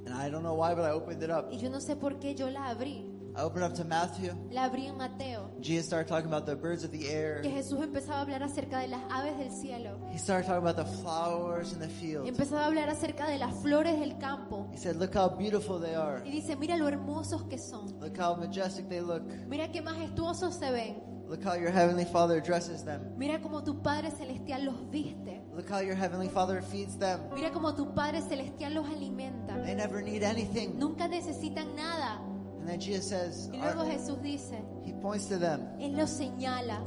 [0.06, 1.48] and I don't know why, but I opened it up.
[1.52, 3.14] y yo no sé por qué yo la abrí.
[3.36, 4.32] I opened up to Matthew.
[4.50, 5.48] La abrí en Mateo.
[5.60, 7.40] Jesus started talking about the birds of the air.
[7.40, 10.00] Que Jesús empezaba a hablar acerca de las aves del cielo.
[10.12, 12.26] He started talking about the flowers in the field.
[12.26, 14.66] Empezaba a hablar acerca de las flores del campo.
[14.72, 16.20] He said, "Look how beautiful they are.
[16.26, 17.86] Y dice, mira lo hermosos que son.
[18.00, 19.22] Look how majestic they look.
[19.46, 20.96] Mira qué majestuosos se ven.
[21.28, 23.12] Look how your heavenly Father dresses them.
[23.18, 25.42] Mira cómo tu Padre Celestial los viste.
[25.54, 27.20] Look how your heavenly Father feeds them.
[27.34, 29.62] Mira cómo tu Padre Celestial los alimenta.
[29.62, 32.18] They never need anything." Nunca necesitan nada.
[32.60, 36.80] And then Jesus says, Y luego Jesús dice, He points to them, Él los señala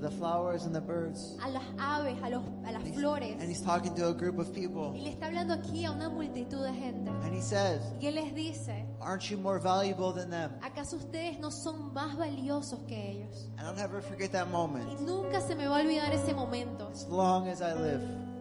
[0.00, 1.36] to the flowers and the birds.
[1.44, 3.36] a las aves, a, los, a las And he's- flores.
[3.40, 4.92] And he's talking to a group of people.
[4.94, 7.10] Y le está hablando aquí a una multitud de gente.
[7.24, 10.50] And he says, Y Él les dice, Aren't you more valuable than them?
[10.62, 13.48] ¿acaso ustedes no son más valiosos que ellos?
[13.58, 15.00] And I'll never forget that Y moment.
[15.00, 16.88] nunca se me va a olvidar ese momento.
[16.92, 18.00] As long as I live.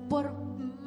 [0.09, 0.31] Por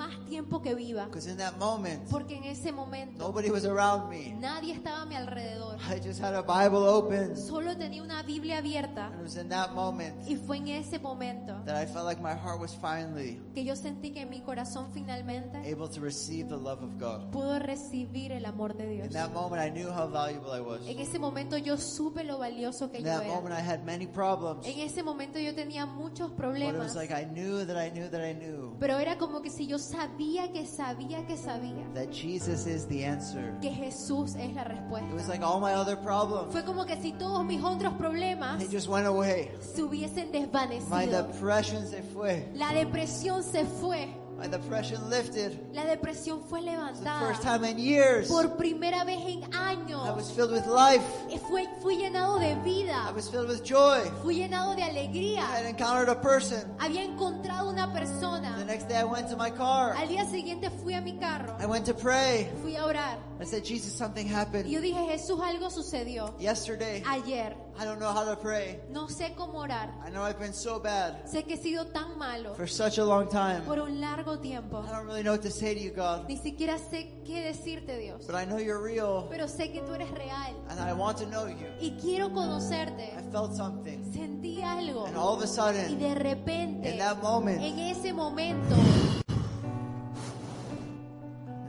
[0.00, 1.04] más tiempo que viva.
[1.06, 4.34] Because in that moment, Porque en ese momento nobody was around me.
[4.40, 5.76] nadie estaba a mi alrededor.
[5.90, 7.36] I just had a Bible open.
[7.36, 9.08] Solo tenía una Biblia abierta.
[9.08, 12.20] And it was in that moment Y fue en ese momento that I felt like
[12.22, 16.56] my heart was finally que yo sentí que mi corazón finalmente able to receive the
[16.56, 17.30] love of God.
[17.30, 19.12] pudo recibir el amor de In Dios.
[19.12, 20.80] that moment, I knew how valuable I was.
[20.86, 23.58] En ese momento yo supe lo valioso que In yo that moment, era.
[23.58, 24.66] I had many problems.
[24.66, 26.78] En ese momento yo tenía muchos But it problemas.
[26.78, 29.66] was like I knew that I knew that I knew Pero era como que si
[29.66, 33.54] yo sabía que sabía que sabía that Jesus is the answer.
[33.60, 35.28] que Jesús es la It was respuesta.
[35.28, 38.88] like all my other problems, Fue como que si todos mis otros problemas they just
[38.88, 39.50] went away.
[39.60, 41.26] se hubiesen My desvanecido.
[41.26, 42.48] depression se fue.
[42.54, 44.08] La depresión se fue.
[44.40, 45.58] My depression lifted.
[45.74, 47.20] La depresión fue levantada.
[47.28, 50.06] first time in years Por primera vez en años.
[50.08, 51.02] I was filled with life.
[51.30, 53.04] eh, fue, fui llenado de vida.
[53.06, 54.00] I was filled with joy.
[54.22, 55.40] Fui llenado de alegría.
[55.42, 56.62] I had encountered a person.
[56.78, 58.56] Había encontrado una persona.
[58.58, 59.94] The next day I went to my car.
[59.94, 61.54] Al día siguiente fui a mi carro.
[61.60, 62.48] I went to pray.
[62.62, 63.18] Fui a orar.
[63.40, 66.34] I said, Jesus, something Y happened yo dije, Jesús, algo sucedió.
[66.38, 67.02] yesterday.
[67.06, 67.54] Ayer.
[67.80, 68.78] I don't know how to pray.
[68.90, 69.88] No sé cómo orar.
[70.06, 73.04] I know I've been so bad Sé que he sido tan malo for such a
[73.04, 73.62] long time.
[73.64, 74.84] por un largo tiempo.
[74.86, 77.96] I don't really know what to say to you, God, Ni siquiera sé qué decirte,
[77.98, 78.26] Dios.
[78.26, 80.54] but I know you're real Pero sé que tú eres real.
[80.68, 81.66] and I want to know you.
[81.80, 83.14] Y quiero conocerte.
[83.16, 84.04] I felt something.
[84.12, 85.06] Sentí algo.
[85.06, 88.76] And all of a Y sudden, de repente, in that moment, en ese momento,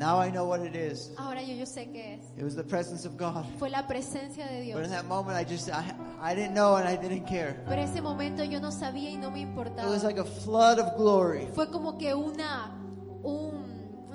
[0.02, 1.12] now I know what it is.
[1.18, 2.22] ahora yo, yo sé qué es.
[2.38, 3.46] It was the presence of God.
[3.60, 4.86] Fue la presencia de But Dios.
[4.86, 5.84] in that moment, I just, I,
[6.20, 7.62] I didn't know and I didn't care.
[7.68, 9.88] Pero ese momento yo no sabía y no me It importaba.
[9.90, 12.81] was like a flood of glory Fue como que una, un-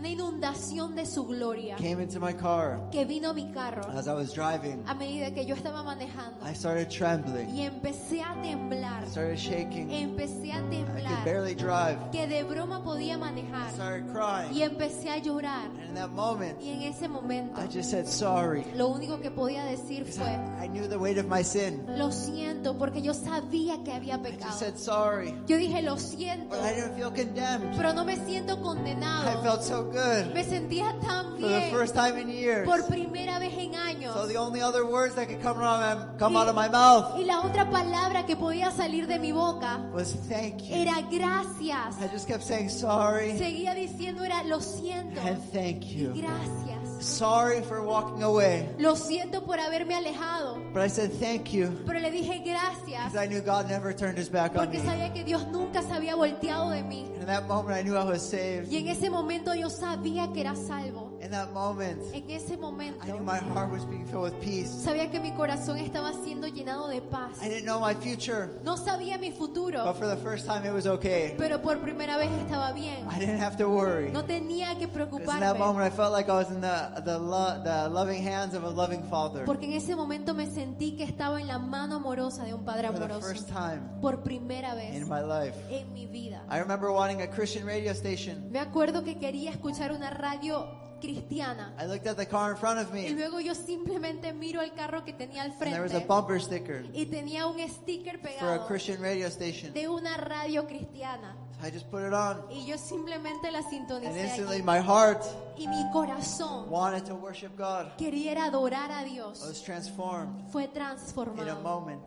[0.06, 4.06] una inundación de su gloria came into my car que vino a mi carro as
[4.06, 4.82] I was driving.
[4.86, 6.38] a medida que yo estaba manejando.
[6.48, 7.48] I started trembling.
[7.54, 9.02] Y empecé a temblar.
[9.04, 9.90] I started shaking.
[9.90, 11.24] Empecé a I could temblar.
[11.24, 11.98] barely drive.
[12.12, 13.72] Que de broma podía I manejar.
[13.72, 14.62] started Y crying.
[14.62, 15.66] empecé a llorar.
[15.70, 18.64] And in that moment, Y en ese momento, I just said sorry.
[18.76, 20.26] lo único que podía decir fue,
[20.60, 21.84] I, I knew the weight of my sin.
[21.98, 24.58] lo siento, porque yo sabía que había I just pecado.
[24.58, 25.34] said sorry.
[25.48, 27.76] Yo dije, lo siento, But I didn't feel condemned.
[27.76, 29.42] pero no me siento I condenado.
[29.42, 29.95] felt so good
[30.34, 32.66] Me sentía tan for the bien first time in years.
[32.66, 34.14] por primera vez en años.
[34.14, 37.24] So the only other words that could come, out, come out of my mouth Y
[37.24, 40.74] la otra palabra que podía salir de mi boca was thank you.
[40.76, 41.96] era gracias.
[42.00, 46.12] I just kept saying sorry Seguía diciendo era lo siento and thank y you.
[46.14, 46.75] gracias.
[47.00, 48.68] Sorry for walking away.
[48.78, 53.16] Lo siento por haberme alejado, But I said thank you pero le dije gracias because
[53.16, 54.84] I knew God never turned his back on porque me.
[54.84, 57.06] sabía que Dios nunca se había volteado de mí.
[57.14, 58.70] And in that moment, I knew I was saved.
[58.72, 61.15] Y en ese momento yo sabía que era salvo.
[61.26, 64.68] In that moment, En ese momento I knew my heart was being filled with peace.
[64.68, 67.42] sabía que mi corazón estaba siendo llenado de paz.
[67.42, 70.72] I didn't know my future, No sabía mi but futuro, for the first time, it
[70.72, 71.34] was okay.
[71.36, 73.08] pero por primera vez estaba bien.
[73.10, 74.12] I didn't have to worry.
[74.12, 75.58] No tenía que Because in that preocuparme.
[75.58, 78.70] moment, I felt like I was in the, the, lo- the loving hands of a
[78.70, 79.44] loving father.
[79.44, 82.86] Porque en ese momento me sentí que estaba en la mano amorosa de un padre
[82.86, 83.26] For the amoroso.
[83.28, 85.56] first time Por primera vez in my life.
[85.70, 86.44] en mi vida.
[86.48, 88.48] I remember wanting a Christian radio station.
[88.52, 91.72] Me acuerdo que quería escuchar una radio cristiana.
[91.78, 94.72] I looked at the car in front of Y me, luego yo simplemente miro el
[94.72, 98.18] carro que tenía al and there was a frente bumper sticker y tenía un sticker
[98.18, 99.72] for a pegado Christian radio station.
[99.72, 101.36] de una radio cristiana.
[101.62, 104.62] I just put it on, Y yo simplemente la and sintonicé instantly allí.
[104.62, 105.22] my heart
[105.56, 107.96] Y mi corazón wanted to worship God.
[107.96, 109.40] quería a adorar a I Dios.
[109.40, 112.02] was transformed Fue in a transformado moment.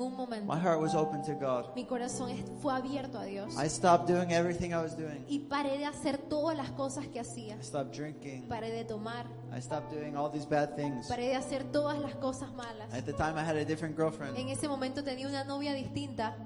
[0.00, 0.52] Un momento.
[0.52, 1.74] My heart was open to God.
[1.74, 3.54] Mi corazón fue abierto a Dios.
[3.56, 5.24] I stopped doing everything I was doing.
[5.28, 7.56] Y paré de hacer todas las cosas que hacía.
[7.56, 8.48] I stopped drinking.
[8.48, 9.26] Paré de tomar.
[9.56, 11.08] I stopped doing all these bad things.
[11.08, 12.92] Paré de hacer todas las cosas malas.
[12.92, 16.36] At the time, I had a different girlfriend, En ese momento tenía una novia distinta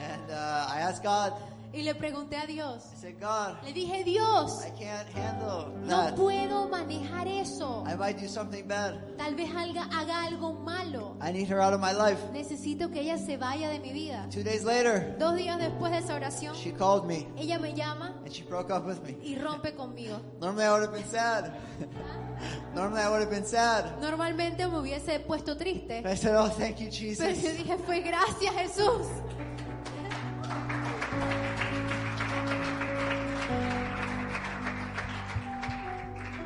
[0.00, 1.32] and uh, I asked God.
[1.72, 2.84] Y le pregunté a Dios.
[2.92, 6.16] I said, God, Le dije, Dios, I can't handle no that.
[6.16, 7.84] puedo manejar eso.
[7.86, 9.16] I might do something bad.
[9.16, 11.16] Tal vez haga, haga algo malo.
[11.20, 12.18] I need her out of my life.
[12.32, 14.26] Necesito que ella se vaya de mi vida.
[14.30, 18.14] Two days later, Dos días después de esa oración, she called me ella me llama
[18.24, 19.16] and she broke up with me.
[19.22, 20.20] y rompe conmigo.
[20.40, 21.52] Normally, I would have been sad.
[22.74, 24.00] Normally, I would have been sad.
[24.00, 27.56] Normalmente me hubiese puesto triste, But I said, Oh, thank you, pero yo Jesus.
[27.58, 29.06] dije, fue gracias Jesús.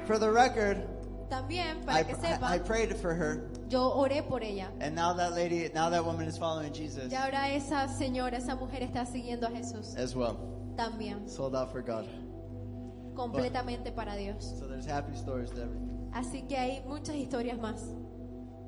[0.06, 0.78] For the record,
[1.30, 4.68] También, I, para que I, I sepan, prayed for her, yo oré por ella.
[4.80, 8.54] and now that lady, now that woman is following Jesus Y ahora esa señora, esa
[8.56, 9.96] mujer está siguiendo a Jesús.
[9.96, 10.36] as well.
[10.76, 12.04] También, Sold out for God.
[13.14, 14.44] completamente para Dios.
[14.58, 16.10] So there's happy stories to everything.
[16.12, 17.80] Así que hay muchas historias más.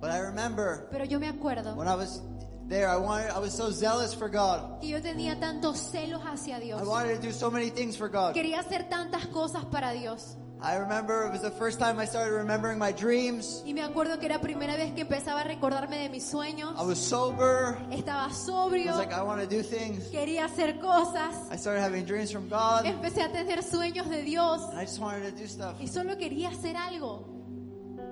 [0.00, 2.22] But I remember Pero yo me acuerdo when I was
[2.68, 4.80] there, I wanted, I was so zealous for God.
[4.80, 6.80] que yo tenía tantos celos hacia Dios.
[6.80, 8.34] I wanted to do so many things for God.
[8.34, 10.36] Quería hacer tantas cosas para Dios.
[10.58, 13.62] I remember it was the first time I started remembering my dreams.
[13.66, 16.74] Y me acuerdo que era primera vez que empezaba a recordarme de mis sueños.
[16.78, 17.76] I was sober.
[17.90, 18.86] Estaba I sobrio.
[18.86, 20.08] was like, I want to do things.
[20.10, 21.34] Quería hacer cosas.
[21.50, 22.86] I started having dreams from God.
[22.86, 24.62] And Empecé a tener sueños de Dios.
[24.74, 25.76] I just wanted to do stuff.
[25.78, 27.28] Y solo quería hacer algo.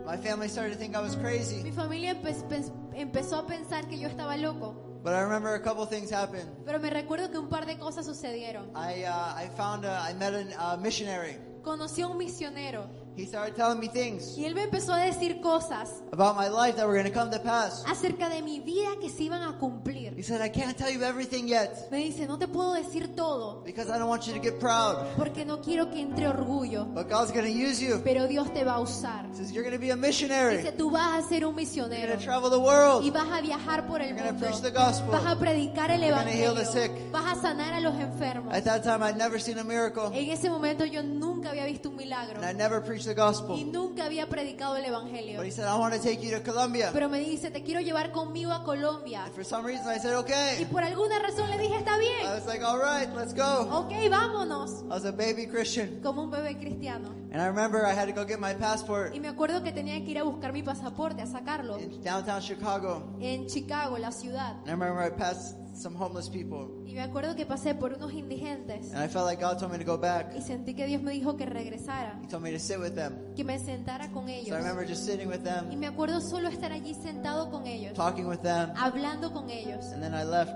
[0.07, 1.63] My family started to think I was crazy.
[1.63, 4.75] Mi familia empe- pe- empezó a pensar que yo estaba loco.
[5.03, 6.47] But I remember a couple things happened.
[6.67, 8.71] Pero me recuerdo que un par de cosas sucedieron.
[8.77, 11.37] I, uh, I found, a, I met a uh, missionary.
[11.65, 12.85] Conocí a un misionero
[13.17, 16.75] He started telling me things y él me empezó a decir cosas about my life
[16.77, 17.85] that were going to come to pass.
[17.87, 20.13] acerca de mi vida que se iban a cumplir.
[20.17, 23.63] He said, I can't tell you everything yet Me dice, no te puedo decir todo
[23.65, 24.97] because I don't want you to get proud.
[25.17, 28.01] porque no quiero que entre orgullo, But God's going to use you.
[28.03, 29.25] pero Dios te va a usar.
[29.31, 30.65] He says, You're going to be a Dice, missionary.
[30.77, 33.13] tú vas a ser un You're misionero going to travel the y world.
[33.13, 34.47] vas a viajar por el You're gonna mundo.
[34.49, 35.13] preach the gospel.
[35.13, 36.55] Vas a predicar el You're gonna heal evangelio.
[36.55, 37.13] the sick.
[37.13, 38.53] Vas a sanar a los enfermos.
[38.53, 40.11] At that time, I'd never seen a miracle.
[40.13, 41.01] En ese momento yo
[41.45, 43.73] nunca había visto un milagro And I never preached the y gospel.
[43.73, 45.37] nunca había predicado el evangelio.
[45.39, 46.91] But he said, I want to take you to Colombia.
[46.93, 49.27] Pero me dice, te quiero llevar conmigo a Colombia.
[49.35, 50.65] For some reason, I said, Y okay.
[50.71, 52.27] por alguna razón le dije, está I bien.
[52.35, 53.67] was like, all right, let's go.
[54.11, 54.83] Vámonos.
[54.85, 56.01] I was a baby Christian.
[56.03, 57.11] Como un bebé cristiano.
[57.33, 60.03] And I remember I had to go get my passport Y me acuerdo que tenía
[60.05, 61.79] que ir a buscar mi pasaporte, a sacarlo.
[61.79, 63.03] in downtown Chicago.
[63.21, 64.57] En Chicago, la ciudad.
[64.63, 66.69] And I remember I passed some homeless people.
[66.87, 68.93] Y me acuerdo que pasé por unos indigentes.
[68.95, 70.35] And I felt like God told me to go back.
[70.37, 72.19] Y sentí que Dios me dijo que regresara.
[72.23, 73.35] He told me to sit with them.
[73.35, 74.57] Que me sentara con So I ellos.
[74.57, 77.95] remember just sitting with Y them, me acuerdo solo estar allí sentado con ellos.
[77.95, 78.71] talking with them.
[78.77, 79.87] Hablando con ellos.
[79.93, 80.53] And then I left.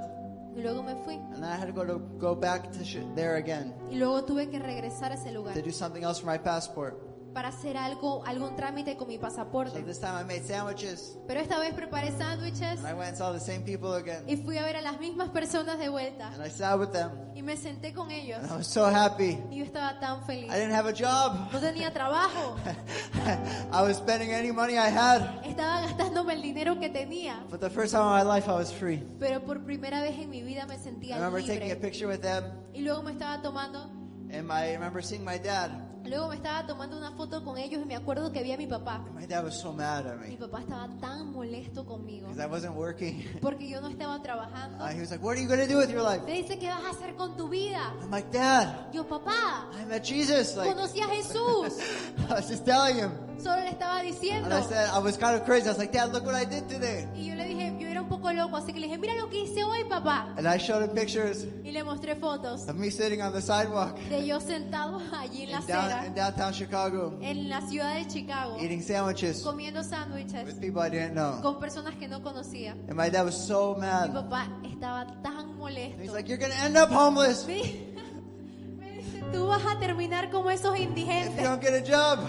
[0.56, 1.14] Y luego me fui.
[1.14, 2.78] And then I had to go to go back to
[3.14, 5.54] there again Y luego tuve que regresar a ese lugar.
[5.54, 6.96] to do something else for my passport.
[7.34, 9.82] Para hacer algo, algún trámite con mi So pasaporte.
[9.82, 11.16] this time I made sandwiches.
[11.26, 12.78] Pero esta vez preparé sándwiches.
[12.80, 14.24] And I went and saw the same people again.
[14.26, 16.28] Y fui a ver a las mismas personas de vuelta.
[16.34, 17.10] And I sat with them.
[17.34, 18.38] Y me senté con ellos.
[18.42, 19.38] And I was so happy.
[19.50, 20.50] Y yo estaba tan feliz.
[20.50, 21.52] I didn't have a job.
[21.52, 22.56] No tenía trabajo.
[23.72, 25.44] I was spending any money I had.
[25.44, 27.44] Estaba gastándome el dinero que tenía.
[27.50, 29.02] But the first time in my life I was free.
[29.20, 31.80] Pero por primera vez en mi vida me I sentía remember taking a libre.
[31.90, 32.44] picture with them.
[32.74, 33.84] Y luego me estaba tomando,
[34.30, 35.70] And I remember seeing my dad.
[36.08, 38.66] Luego me estaba tomando una foto con ellos y me acuerdo que vi a mi
[38.66, 38.96] papá.
[39.06, 42.42] And my dad was so mad at Mi me papá estaba tan molesto conmigo because
[42.42, 43.24] I wasn't working.
[43.40, 44.78] porque yo no estaba trabajando.
[44.82, 46.22] Uh, he was like, What are you going to do with your life?
[46.24, 47.92] Me dice, ¿qué vas a hacer con tu vida?
[48.02, 50.56] I'm like, Dad, Yo, papá, I met Jesus.
[50.56, 51.78] Like, conocí a Jesús.
[52.30, 53.12] I was just telling him.
[53.38, 54.52] Solo le estaba And diciendo.
[54.52, 55.66] I said, I was kind of crazy.
[55.66, 57.06] I was like, Dad, look what I did today.
[57.14, 59.28] Y yo le dije, yo era un poco loco, así que le dije, mira lo
[59.30, 60.34] que hice hoy, papá.
[60.36, 63.96] And I showed him pictures Y le mostré fotos of me sitting on the sidewalk
[64.08, 65.66] de yo sentado allí en la in,
[66.06, 70.88] in downtown Chicago en la ciudad de Chicago, eating sandwiches comiendo sándwiches with people I
[70.90, 71.40] didn't know.
[71.42, 72.72] con personas que no conocía.
[72.88, 74.12] And my dad was so Mi mad.
[74.12, 76.00] papá estaba tan molesto.
[76.02, 77.62] he's like, You're to end up homeless Me,
[78.78, 82.20] me dice, tú vas a terminar como esos if you indigentes, don't get a job.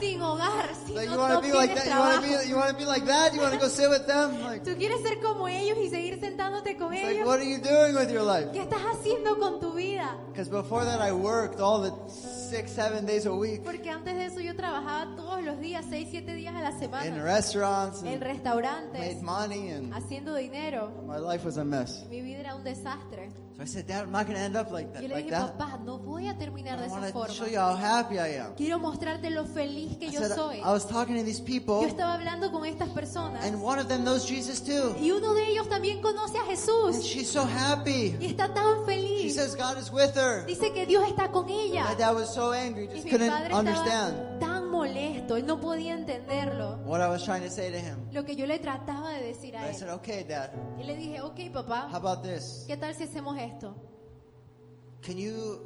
[0.00, 1.86] Sin hogar, si Like, you want no to be like that?
[1.86, 2.42] You want to trabajo.
[2.44, 3.34] be, you want to be like that?
[3.34, 4.40] You want to go sit with them?
[4.42, 7.26] Like, Tú quieres ser como ellos y seguir sentándote con like, ellos.
[7.26, 8.50] what are you doing with your life?
[8.52, 10.16] ¿Qué estás haciendo con tu vida?
[10.32, 14.26] Because before that, I worked all the six, seven days a week Porque antes de
[14.26, 18.20] eso yo trabajaba todos los días, 6, 7 días a la in semana, restaurants en
[18.20, 20.90] restaurantes, made money, and haciendo dinero.
[21.06, 22.04] my life was a mess.
[22.10, 23.30] Mi vida era un desastre.
[23.56, 25.02] So I said, Dad, I'm not going to end up like that.
[25.02, 25.58] Yo le Like dije, that.
[25.58, 27.32] papá, no voy a terminar de esa forma.
[27.34, 28.54] show you how happy I am.
[28.54, 30.56] Quiero mostrarte lo feliz que I yo said, soy.
[30.60, 33.88] I was talking to these Yo people, estaba hablando con estas personas and one of
[33.88, 34.94] them knows Jesus too.
[35.00, 38.16] y uno de ellos también conoce a And Jesús she's so happy.
[38.20, 39.34] y está tan She feliz.
[39.34, 40.44] says God is with her.
[40.46, 41.94] Dice que Dios está con My ella.
[41.96, 45.94] dad was so angry, Y just mi couldn't padre understand tan molesto, él no podía
[45.94, 46.78] entenderlo.
[46.84, 47.98] what I was trying to say to him.
[48.12, 49.74] Lo que yo le trataba de decir a I él.
[49.74, 52.64] said, okay, Dad, Y le dije, ok papá, how about this?
[52.66, 53.74] ¿qué tal si hacemos esto?
[55.02, 55.60] Can you,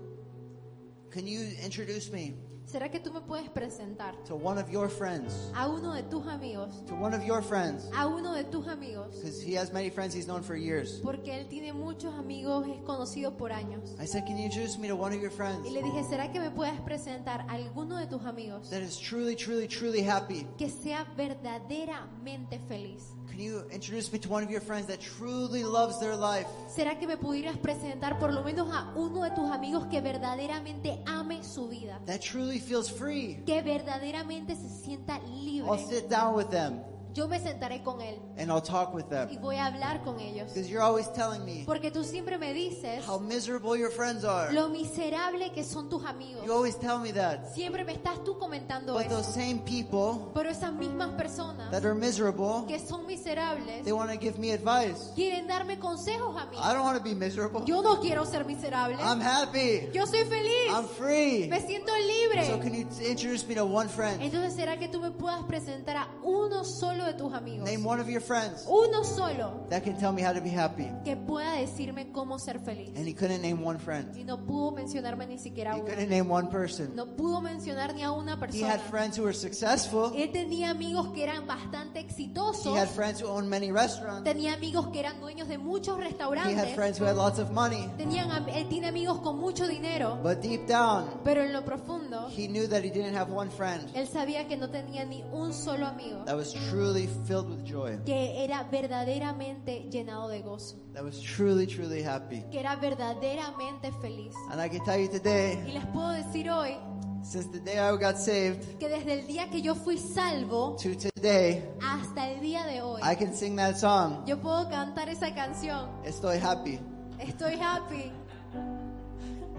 [1.10, 2.34] can you introduce me
[2.66, 5.50] ¿Será que tú me puedes presentar to one of your friends?
[5.54, 6.84] a uno de tus amigos?
[6.86, 7.90] To one of your friends?
[7.94, 9.16] A uno de tus amigos.
[9.16, 11.00] Because he has many friends he's known for years.
[11.02, 13.94] Porque él tiene muchos amigos, es conocido por años.
[14.00, 16.32] I said, can you introduce me to one of your friends Y le dije, ¿será
[16.32, 20.46] que me puedes presentar a alguno de tus amigos that is truly, truly, truly happy?
[20.56, 23.12] que sea verdaderamente feliz?
[23.32, 26.46] Can you introduce me to one of your friends that truly loves their life?
[26.68, 31.02] ¿Será que me pudieras presentar por lo menos a uno de tus amigos que verdaderamente
[31.06, 31.98] ame su vida?
[32.04, 33.42] That truly feels free?
[33.46, 35.78] Que verdaderamente se sienta I'll libre.
[35.78, 36.82] sit down with them
[37.14, 39.40] Yo me sentaré con él and I'll talk with y them.
[39.40, 40.48] voy a hablar con ellos.
[40.52, 44.52] Because you're always telling me Porque tú siempre me dices how miserable your friends are.
[44.52, 46.44] lo miserable que son tus amigos.
[46.44, 47.52] You always tell me that.
[47.54, 49.32] Siempre me estás tú comentando But those eso.
[49.32, 54.18] same people Pero esas mismas personas that are miserable, que son miserables they want to
[54.18, 55.12] give me advice.
[55.14, 56.56] quieren darme consejos a mí.
[56.58, 57.62] I don't want to be miserable.
[57.66, 58.96] Yo no quiero ser miserable.
[59.00, 59.88] I'm happy.
[59.92, 60.70] Yo soy feliz.
[60.70, 61.48] I'm free.
[61.48, 62.60] Me siento So libre.
[62.62, 66.08] can you introduce me to one friend Entonces, ¿será que tú me puedas presentar a
[66.22, 67.64] uno solo solo de tus amigos.
[67.68, 70.88] Name one of your friends Uno solo that can tell me how to be happy.
[71.04, 72.90] que pueda decirme cómo ser feliz.
[72.96, 74.16] And he couldn't name one friend.
[74.16, 75.84] Y no pudo mencionarme ni siquiera He uno.
[75.88, 76.94] couldn't name one person.
[76.94, 78.68] No pudo mencionar ni a una He persona.
[78.74, 80.12] had friends who were successful.
[80.14, 82.76] Él tenía amigos que eran bastante He exitosos.
[82.76, 84.24] had friends who owned many restaurants.
[84.24, 86.74] Tenía amigos que eran dueños de muchos He had restaurantes.
[86.74, 87.88] friends who had lots of money.
[87.96, 90.18] Tenían, am- él tiene amigos con mucho dinero.
[90.22, 93.88] But deep down, Pero en lo profundo, he knew that he didn't have one friend
[93.94, 96.54] él sabía que no tenía ni un solo amigo that was
[96.92, 102.42] truly filled with joy, que era verdaderamente llenado de gozo, that was truly, truly happy.
[102.50, 104.34] que era verdaderamente feliz.
[104.50, 106.76] And I can tell you today, Y les puedo decir hoy
[107.22, 110.90] since the day I got saved que desde el día que yo fui salvo to
[111.14, 114.24] today, hasta el día de hoy, I can sing that song.
[114.26, 115.88] yo puedo cantar esa canción.
[116.04, 116.78] Estoy happy.
[117.18, 118.10] Estoy happy,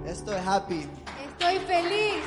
[0.06, 0.86] Estoy happy.
[1.40, 2.22] estoy feliz.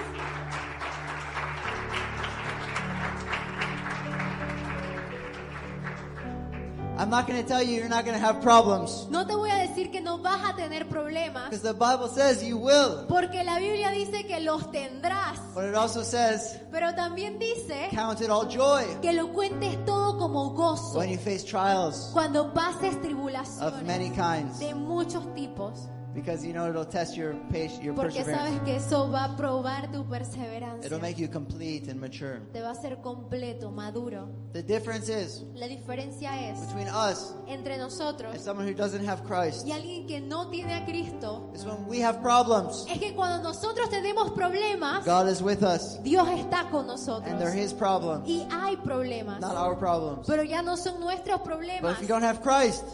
[6.99, 9.07] I'm not going to tell you you're not going to have problems.
[9.11, 12.42] No te voy a decir que no vas a tener problemas, Because the Bible says
[12.42, 13.05] you will.
[13.09, 18.20] porque la Biblia dice que los tendrás, But it also says, pero también dice count
[18.20, 22.94] it all joy que lo cuentes todo como gozo when you face trials cuando pases
[22.94, 24.59] of tribulaciones many kinds.
[24.59, 28.64] de muchos tipos, Because you know it'll test your patience, your porque sabes perseverance.
[28.64, 30.87] que eso va a probar tu perseverancia.
[30.87, 32.41] It'll make you complete and mature.
[32.55, 34.27] Te va a hacer completo, maduro.
[34.55, 39.23] The difference is La diferencia es between us entre and nosotros someone who doesn't have
[39.25, 43.12] Christ y alguien que no tiene a Cristo is when we have problems, es que
[43.14, 47.39] cuando nosotros tenemos problemas, God is with us, Dios está con and nosotros.
[47.39, 50.27] they're His problems, Y hay problemas, not our problems.
[50.27, 51.93] pero ya no son nuestros But problemas.
[51.93, 52.85] if you don't have Christ,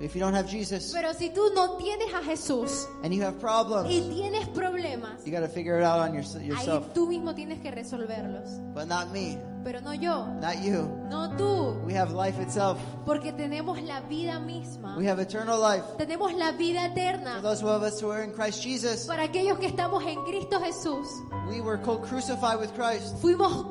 [0.00, 3.38] if you don't have Jesus, Pero si tú no tienes a Jesús and you have
[3.40, 4.75] problems, y tienes problemas,
[5.24, 6.92] you got to figure it out on your, ahí yourself.
[6.94, 8.48] tú mismo tienes que resolverlos.
[8.74, 10.88] But not me, Pero no yo, not you.
[11.10, 12.78] no tú, We have life itself.
[13.04, 14.96] porque tenemos la vida misma.
[14.96, 15.82] We have eternal life.
[15.98, 17.40] Tenemos la vida For eterna.
[17.42, 21.06] those of us who are in Christ Jesus, Para aquellos que estamos en Cristo Jesús,
[21.48, 23.16] we were co-crucified with Christ.
[23.20, 23.64] fuimos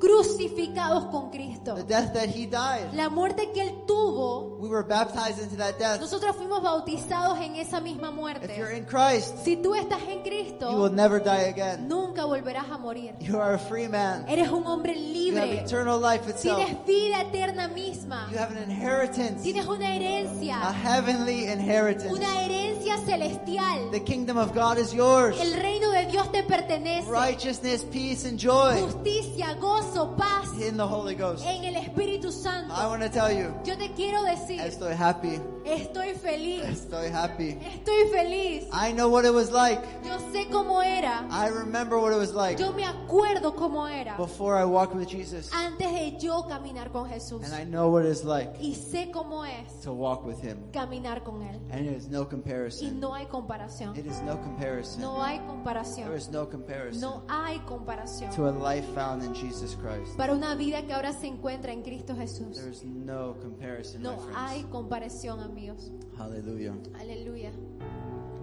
[0.00, 1.74] crucificados con Cristo.
[1.74, 5.78] The death that He died, La muerte que Él tuvo, we were baptized into that
[5.78, 6.00] death.
[6.00, 8.14] nosotros fuimos bautizados en esa misma If
[8.56, 8.76] you're muerte.
[8.78, 10.22] in Christ, Si tú estás en
[10.60, 11.88] you will never die again.
[11.88, 13.14] nunca volverás a morir.
[13.20, 14.24] You are a free man.
[14.28, 15.60] Eres un hombre You have libre.
[15.64, 16.58] eternal life itself.
[16.58, 18.28] Tienes vida eterna misma.
[18.30, 20.60] You have an inheritance, Tienes una herencia.
[20.62, 22.12] a heavenly inheritance.
[22.12, 23.90] Una herencia celestial.
[23.90, 25.38] The kingdom of God is yours.
[25.40, 27.08] El reino de Dios te pertenece.
[27.08, 31.44] Righteousness, peace, and joy Justicia, gozo, paz in the Holy Ghost.
[31.46, 32.74] en el Espíritu Santo.
[32.74, 35.40] I want to tell you, Yo te quiero decir, estoy happy.
[35.64, 36.62] estoy feliz.
[36.64, 37.58] Estoy happy.
[37.62, 38.64] Estoy feliz.
[38.72, 39.80] I know what it was like.
[40.04, 41.26] Yo sé cómo era.
[41.30, 45.08] I remember what it was like Yo me acuerdo cómo era before I walked with
[45.08, 45.50] Jesus.
[45.52, 47.44] antes de yo caminar con Jesús.
[47.44, 50.58] And I know what it's like Y sé cómo es to walk with Him.
[50.72, 51.60] caminar con Él.
[51.70, 52.98] And it is no Y comparison.
[53.00, 53.96] no hay comparación.
[53.96, 55.00] It is no comparison.
[55.02, 56.16] No hay There comparación.
[56.16, 58.34] is no comparison No hay comparación.
[58.34, 60.16] to a life found in Jesus Christ.
[60.16, 62.56] Para una vida que ahora se encuentra en Cristo Jesús.
[62.56, 64.72] There is no comparison, my No hay friends.
[64.72, 65.90] comparación, amigos.
[66.18, 66.74] Hallelujah.
[67.00, 67.50] Aleluya.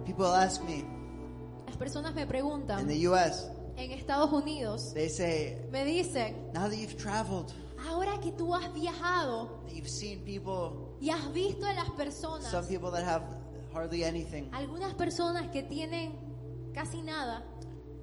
[0.04, 0.84] People ask me
[1.70, 6.68] Las personas me in preguntan, the U.S., en Estados Unidos, they say, me dicen, now
[6.68, 7.52] that you've traveled,
[7.88, 12.66] ahora que tú has viajado you've seen people, y has visto a las some personas,
[12.68, 13.22] people that have
[13.72, 14.50] hardly anything.
[14.52, 16.18] algunas personas que tienen
[16.74, 17.44] casi nada,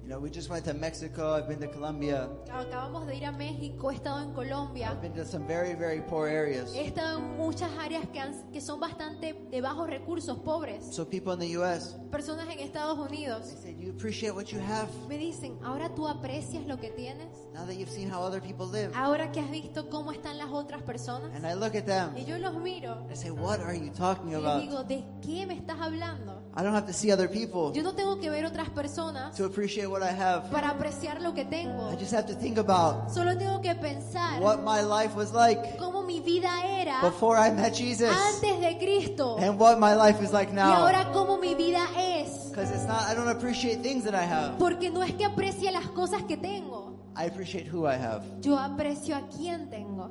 [0.08, 1.34] You know, we just went to Mexico.
[1.34, 2.30] I've been to Colombia.
[2.50, 6.00] acabamos de ir a México, he estado en Colombia, I've been to some very, very
[6.00, 6.72] poor areas.
[6.74, 11.04] he estado en muchas áreas que, han- que son bastante de bajos recursos, pobres, So
[11.04, 11.94] people in the U.S.
[12.10, 13.48] personas en Estados Unidos.
[13.50, 16.88] They say, "Do you appreciate what you have Me dicen, ahora tú aprecias lo que
[16.90, 20.38] tienes, now that you've seen how other people live?" ahora que has visto cómo están
[20.38, 21.34] las otras personas.
[21.34, 22.16] And I look at them.
[22.16, 24.62] Y yo los miro I say, "What are you talking y about?
[24.62, 26.47] digo, ¿de qué me estás hablando?
[26.58, 29.44] I don't have to see other people Yo no tengo que ver otras personas to
[29.44, 30.50] appreciate what I have.
[30.50, 31.88] para apreciar lo que tengo.
[31.88, 35.78] I just have to think about Solo tengo que pensar what my life was like
[35.78, 40.20] cómo mi vida era before I met Jesus antes de Cristo and what my life
[40.20, 40.72] is like y now.
[40.84, 42.48] ahora cómo mi vida es.
[42.50, 44.58] Because it's not, I don't appreciate things that I have.
[44.58, 48.24] Porque no es que aprecie las cosas que tengo, I appreciate who I have.
[48.40, 50.10] yo aprecio a quien tengo.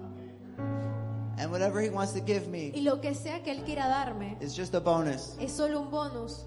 [1.38, 4.38] And whatever He wants to give me Y lo que sea que Él quiera darme
[4.42, 5.36] is just a bonus.
[5.40, 6.46] es solo un bonus.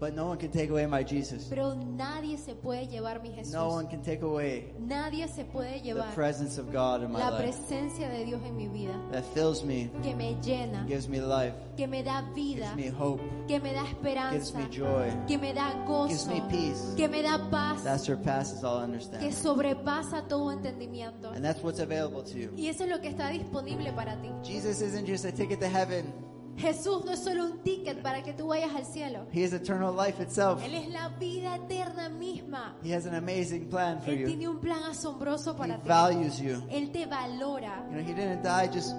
[0.00, 1.44] But no one can take away my Jesus.
[1.48, 3.52] Pero nadie se puede llevar mi Jesús.
[3.52, 7.18] No one can take away Nadie se puede the llevar presence of God in my
[7.18, 11.08] la life presencia de Dios en mi vida, that fills me, que me llena, gives
[11.08, 14.68] me life, que me da vida, gives me hope, que me da gives esperanza, me
[14.70, 18.78] joy, que me da gives gozo, me peace que me da that paz, surpasses all
[18.78, 19.32] que understanding.
[19.32, 21.30] sobrepasa todo entendimiento.
[21.30, 22.50] And that's what's available to you.
[22.56, 24.30] Y eso es lo que está disponible para ti.
[24.42, 26.12] Jesus isn't just a ticket to heaven,
[26.56, 29.26] Jesús no es solo un ticket para que tú vayas al cielo.
[29.32, 30.62] He is eternal life itself.
[30.64, 32.74] Él es la vida eterna misma.
[32.82, 34.26] He has an amazing plan for Él you.
[34.28, 35.88] tiene un plan asombroso He para ti.
[35.88, 36.62] values you.
[36.70, 37.84] Él te valora.
[37.90, 38.94] You know, He didn't die just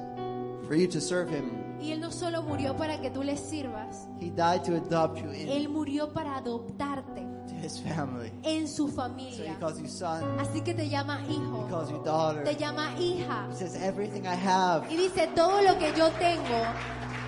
[0.67, 1.49] for you to serve Him.
[1.81, 4.07] Y Él no solo murió para que tú le sirvas.
[4.19, 7.23] He died to adopt you Él into murió para adoptarte
[7.61, 8.31] His family.
[8.43, 9.57] en su So He familia.
[9.59, 10.23] calls you son.
[10.39, 11.67] Así que te llama He hijo.
[11.69, 12.43] calls you daughter.
[12.43, 13.47] Te llama hija.
[13.51, 16.63] He says, everything I have, Y dice, todo lo que yo tengo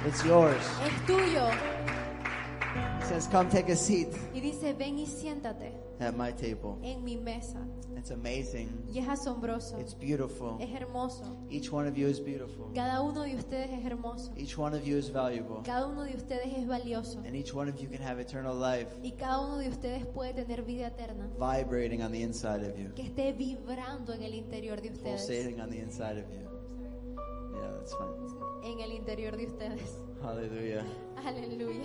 [0.07, 0.55] it's yours.
[0.85, 1.49] es tuyo.
[2.99, 6.77] He says, come take a seat Y dice, ven y siéntate at my table.
[6.83, 7.59] en mi mesa.
[7.95, 8.69] It's amazing.
[8.93, 9.79] Y es asombroso.
[9.79, 10.57] It's beautiful.
[10.61, 11.35] Es hermoso.
[11.49, 12.69] Each one of you is beautiful.
[12.75, 14.31] Cada uno de ustedes es hermoso.
[14.37, 15.61] Each one of you is valuable.
[15.63, 17.19] Cada uno de ustedes es valioso.
[17.25, 20.33] And each one of you can have eternal life Y cada uno de ustedes puede
[20.33, 21.27] tener vida eterna.
[21.39, 25.21] vibrating on the inside of you, Que esté vibrando en el interior de ustedes.
[25.25, 26.45] pulsating on the inside of you.
[27.57, 28.13] Yeah, that's fine.
[28.63, 29.99] En el interior de ustedes.
[30.21, 30.83] Hallelujah.
[31.25, 31.83] Aleluya.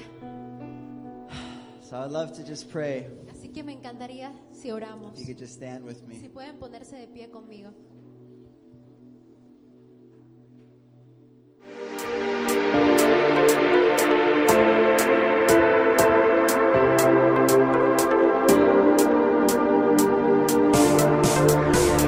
[1.81, 3.07] So I'd love to just pray.
[3.31, 5.13] Así que me encantaría si oramos.
[5.15, 6.29] If you could just stand with Si me.
[6.31, 7.71] pueden ponerse de pie conmigo.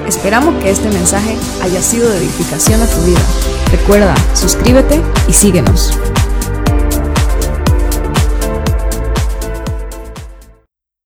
[0.07, 3.21] Esperamos que este mensaje haya sido de edificación a tu vida.
[3.75, 5.91] Recuerda, suscríbete y síguenos.